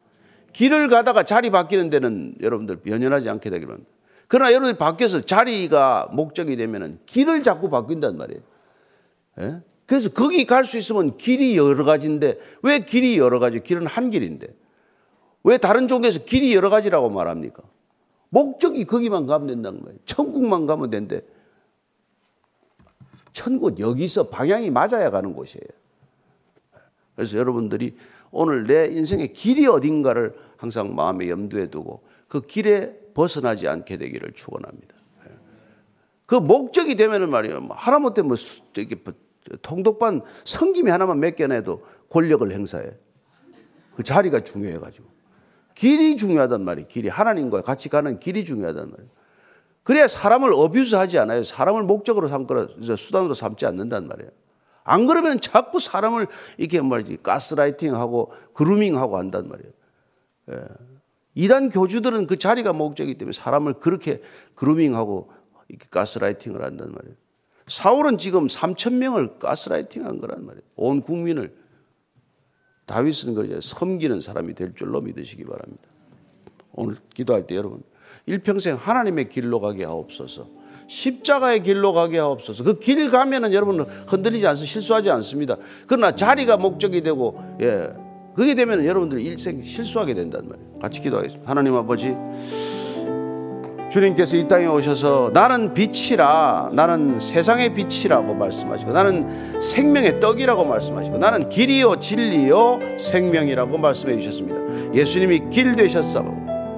길을 0.52 0.88
가다가 0.88 1.22
자리 1.22 1.48
바뀌는 1.48 1.88
데는 1.88 2.34
여러분들 2.42 2.80
연연하지 2.86 3.30
않게 3.30 3.48
되기를 3.48 3.66
바랍니다. 3.66 3.90
그러나 4.28 4.50
여러분들이 4.50 4.76
바뀌어서 4.76 5.22
자리가 5.22 6.10
목적이 6.12 6.56
되면은 6.56 6.98
길을 7.06 7.42
자꾸 7.42 7.70
바뀐단 7.70 8.18
말이에요. 8.18 8.42
예? 9.40 9.60
그래서 9.86 10.10
거기 10.10 10.44
갈 10.44 10.64
수 10.64 10.76
있으면 10.76 11.16
길이 11.16 11.56
여러 11.56 11.84
가지인데 11.84 12.38
왜 12.62 12.80
길이 12.80 13.16
여러 13.16 13.38
가지? 13.38 13.60
길은 13.60 13.86
한 13.86 14.10
길인데 14.10 14.48
왜 15.44 15.56
다른 15.56 15.88
종교에서 15.88 16.24
길이 16.24 16.54
여러 16.54 16.68
가지라고 16.68 17.08
말합니까? 17.08 17.62
목적이 18.28 18.84
거기만 18.84 19.26
가면 19.26 19.46
된다는 19.46 19.80
거예요. 19.80 19.96
천국만 20.04 20.66
가면 20.66 20.90
된대. 20.90 21.22
천국 23.36 23.78
여기서 23.78 24.30
방향이 24.30 24.70
맞아야 24.70 25.10
가는 25.10 25.34
곳이에요. 25.34 25.68
그래서 27.14 27.36
여러분들이 27.36 27.94
오늘 28.30 28.66
내 28.66 28.86
인생의 28.86 29.34
길이 29.34 29.66
어딘가를 29.66 30.34
항상 30.56 30.94
마음에 30.94 31.28
염두에 31.28 31.68
두고 31.68 32.02
그 32.28 32.40
길에 32.40 32.98
벗어나지 33.12 33.68
않게 33.68 33.98
되기를 33.98 34.32
축원합니다. 34.32 34.94
그 36.24 36.36
목적이 36.36 36.96
되면은 36.96 37.28
말이에요. 37.28 37.60
뭐 37.60 37.76
하나못해 37.76 38.22
뭐 38.22 38.36
이렇게 38.74 38.96
통독반 39.60 40.22
성김이 40.44 40.90
하나만 40.90 41.20
맡겨내도 41.20 41.84
권력을 42.08 42.50
행사해. 42.50 42.90
그 43.96 44.02
자리가 44.02 44.40
중요해가지고. 44.40 45.06
길이 45.74 46.16
중요하단 46.16 46.64
말이에요. 46.64 46.88
길이. 46.88 47.10
하나님과 47.10 47.60
같이 47.60 47.90
가는 47.90 48.18
길이 48.18 48.46
중요하단 48.46 48.90
말이에요. 48.90 49.10
그래야 49.86 50.08
사람을 50.08 50.52
어뷰스 50.52 50.96
하지 50.96 51.16
않아요. 51.20 51.44
사람을 51.44 51.84
목적으로 51.84 52.26
삼거나 52.26 52.66
수단으로 52.96 53.34
삼지 53.34 53.66
않는단 53.66 54.08
말이에요. 54.08 54.32
안 54.82 55.06
그러면 55.06 55.40
자꾸 55.40 55.78
사람을 55.78 56.26
이렇게 56.58 56.80
말이지 56.80 57.18
가스라이팅하고 57.22 58.32
그루밍하고 58.52 59.16
한단 59.16 59.48
말이에요. 59.48 59.72
예. 60.50 60.64
이단 61.36 61.70
교주들은 61.70 62.26
그 62.26 62.36
자리가 62.36 62.72
목적이기 62.72 63.16
때문에 63.16 63.32
사람을 63.32 63.74
그렇게 63.74 64.18
그루밍하고 64.56 65.30
이렇게 65.68 65.86
가스라이팅을 65.88 66.64
한단 66.64 66.90
말이에요. 66.90 67.14
사울은 67.68 68.18
지금 68.18 68.48
3천 68.48 68.94
명을 68.94 69.38
가스라이팅한 69.38 70.18
거란 70.18 70.46
말이에요. 70.46 70.64
온 70.74 71.00
국민을 71.00 71.56
다윗은 72.86 73.34
그러죠. 73.36 73.60
섬기는 73.60 74.20
사람이 74.20 74.54
될 74.54 74.74
줄로 74.74 75.00
믿으시기 75.00 75.44
바랍니다. 75.44 75.84
오늘 76.72 76.96
기도할 77.14 77.46
때 77.46 77.54
여러분 77.54 77.84
일평생 78.26 78.74
하나님의 78.74 79.28
길로 79.28 79.60
가게 79.60 79.84
하옵소서. 79.84 80.48
십자가의 80.88 81.62
길로 81.62 81.92
가게 81.92 82.18
하옵소서. 82.18 82.62
그 82.64 82.78
길 82.78 83.08
가면은 83.10 83.52
여러분 83.52 83.80
흔들리지 84.06 84.46
않습니다. 84.48 84.70
실수하지 84.72 85.10
않습니다. 85.10 85.56
그러나 85.86 86.12
자리가 86.12 86.56
목적이 86.56 87.02
되고 87.02 87.40
예. 87.60 87.88
그게 88.34 88.54
되면 88.54 88.84
여러분들 88.84 89.20
일생 89.20 89.62
실수하게 89.62 90.14
된단 90.14 90.46
말이에요. 90.48 90.78
같이 90.80 91.00
기도하겠습니다. 91.00 91.48
하나님 91.50 91.74
아버지 91.74 92.14
주님께서 93.90 94.36
이 94.36 94.46
땅에 94.46 94.66
오셔서 94.66 95.30
나는 95.32 95.72
빛이라 95.72 96.70
나는 96.74 97.18
세상의 97.18 97.72
빛이라고 97.74 98.34
말씀하시고 98.34 98.92
나는 98.92 99.60
생명의 99.62 100.20
떡이라고 100.20 100.64
말씀하시고 100.64 101.16
나는 101.18 101.48
길이요 101.48 101.96
진리요 102.00 102.80
생명이라고 102.98 103.78
말씀해 103.78 104.18
주셨습니다. 104.18 104.94
예수님이 104.94 105.48
길 105.50 105.74
되셨어. 105.76 106.22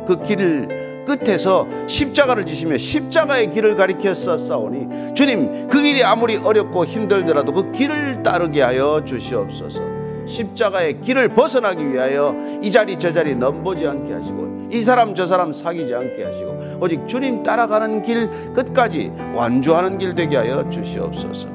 그 0.06 0.22
길을 0.22 0.77
끝에서 1.08 1.66
십자가를 1.86 2.46
지시며 2.46 2.76
십자가의 2.76 3.50
길을 3.50 3.76
가리켜서 3.76 4.36
싸우니 4.36 5.14
주님 5.14 5.68
그 5.68 5.80
길이 5.80 6.04
아무리 6.04 6.36
어렵고 6.36 6.84
힘들더라도 6.84 7.52
그 7.52 7.72
길을 7.72 8.22
따르게 8.22 8.62
하여 8.62 9.02
주시옵소서. 9.04 9.80
십자가의 10.26 11.00
길을 11.00 11.30
벗어나기 11.30 11.90
위하여 11.90 12.34
이 12.62 12.70
자리 12.70 12.98
저 12.98 13.12
자리 13.12 13.34
넘보지 13.34 13.86
않게 13.86 14.12
하시고 14.12 14.68
이 14.70 14.84
사람 14.84 15.14
저 15.14 15.24
사람 15.24 15.50
사귀지 15.50 15.94
않게 15.94 16.22
하시고 16.22 16.78
오직 16.80 17.08
주님 17.08 17.42
따라가는 17.42 18.02
길 18.02 18.28
끝까지 18.52 19.10
완주하는 19.34 19.96
길 19.96 20.14
되게 20.14 20.36
하여 20.36 20.68
주시옵소서. 20.68 21.48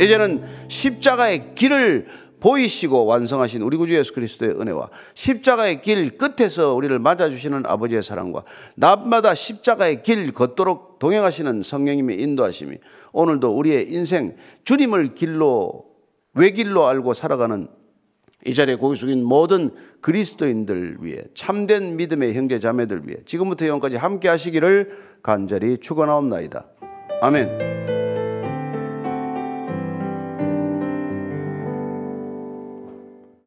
이제는 0.00 0.42
십자가의 0.68 1.54
길을 1.54 2.06
보이시고 2.42 3.06
완성하신 3.06 3.62
우리 3.62 3.76
구주 3.76 3.96
예수 3.96 4.12
그리스도의 4.12 4.60
은혜와 4.60 4.90
십자가의 5.14 5.80
길 5.80 6.18
끝에서 6.18 6.74
우리를 6.74 6.98
맞아주시는 6.98 7.62
아버지의 7.64 8.02
사랑과 8.02 8.42
낮마다 8.74 9.32
십자가의 9.32 10.02
길 10.02 10.32
걷도록 10.32 10.98
동행하시는 10.98 11.62
성령님의 11.62 12.20
인도하심이 12.20 12.76
오늘도 13.12 13.56
우리의 13.56 13.92
인생 13.92 14.36
주님을 14.64 15.14
길로 15.14 15.84
외길로 16.34 16.88
알고 16.88 17.14
살아가는 17.14 17.68
이 18.44 18.54
자리에 18.54 18.74
고개 18.74 18.96
숙인 18.96 19.22
모든 19.22 19.70
그리스도인들 20.00 20.96
위해 21.00 21.22
참된 21.34 21.96
믿음의 21.96 22.34
형제 22.34 22.58
자매들 22.58 23.02
위해 23.06 23.18
지금부터 23.24 23.68
영까지 23.68 23.96
함께 23.96 24.28
하시기를 24.28 24.98
간절히 25.22 25.78
축원하옵나이다. 25.78 26.66
아멘. 27.20 27.91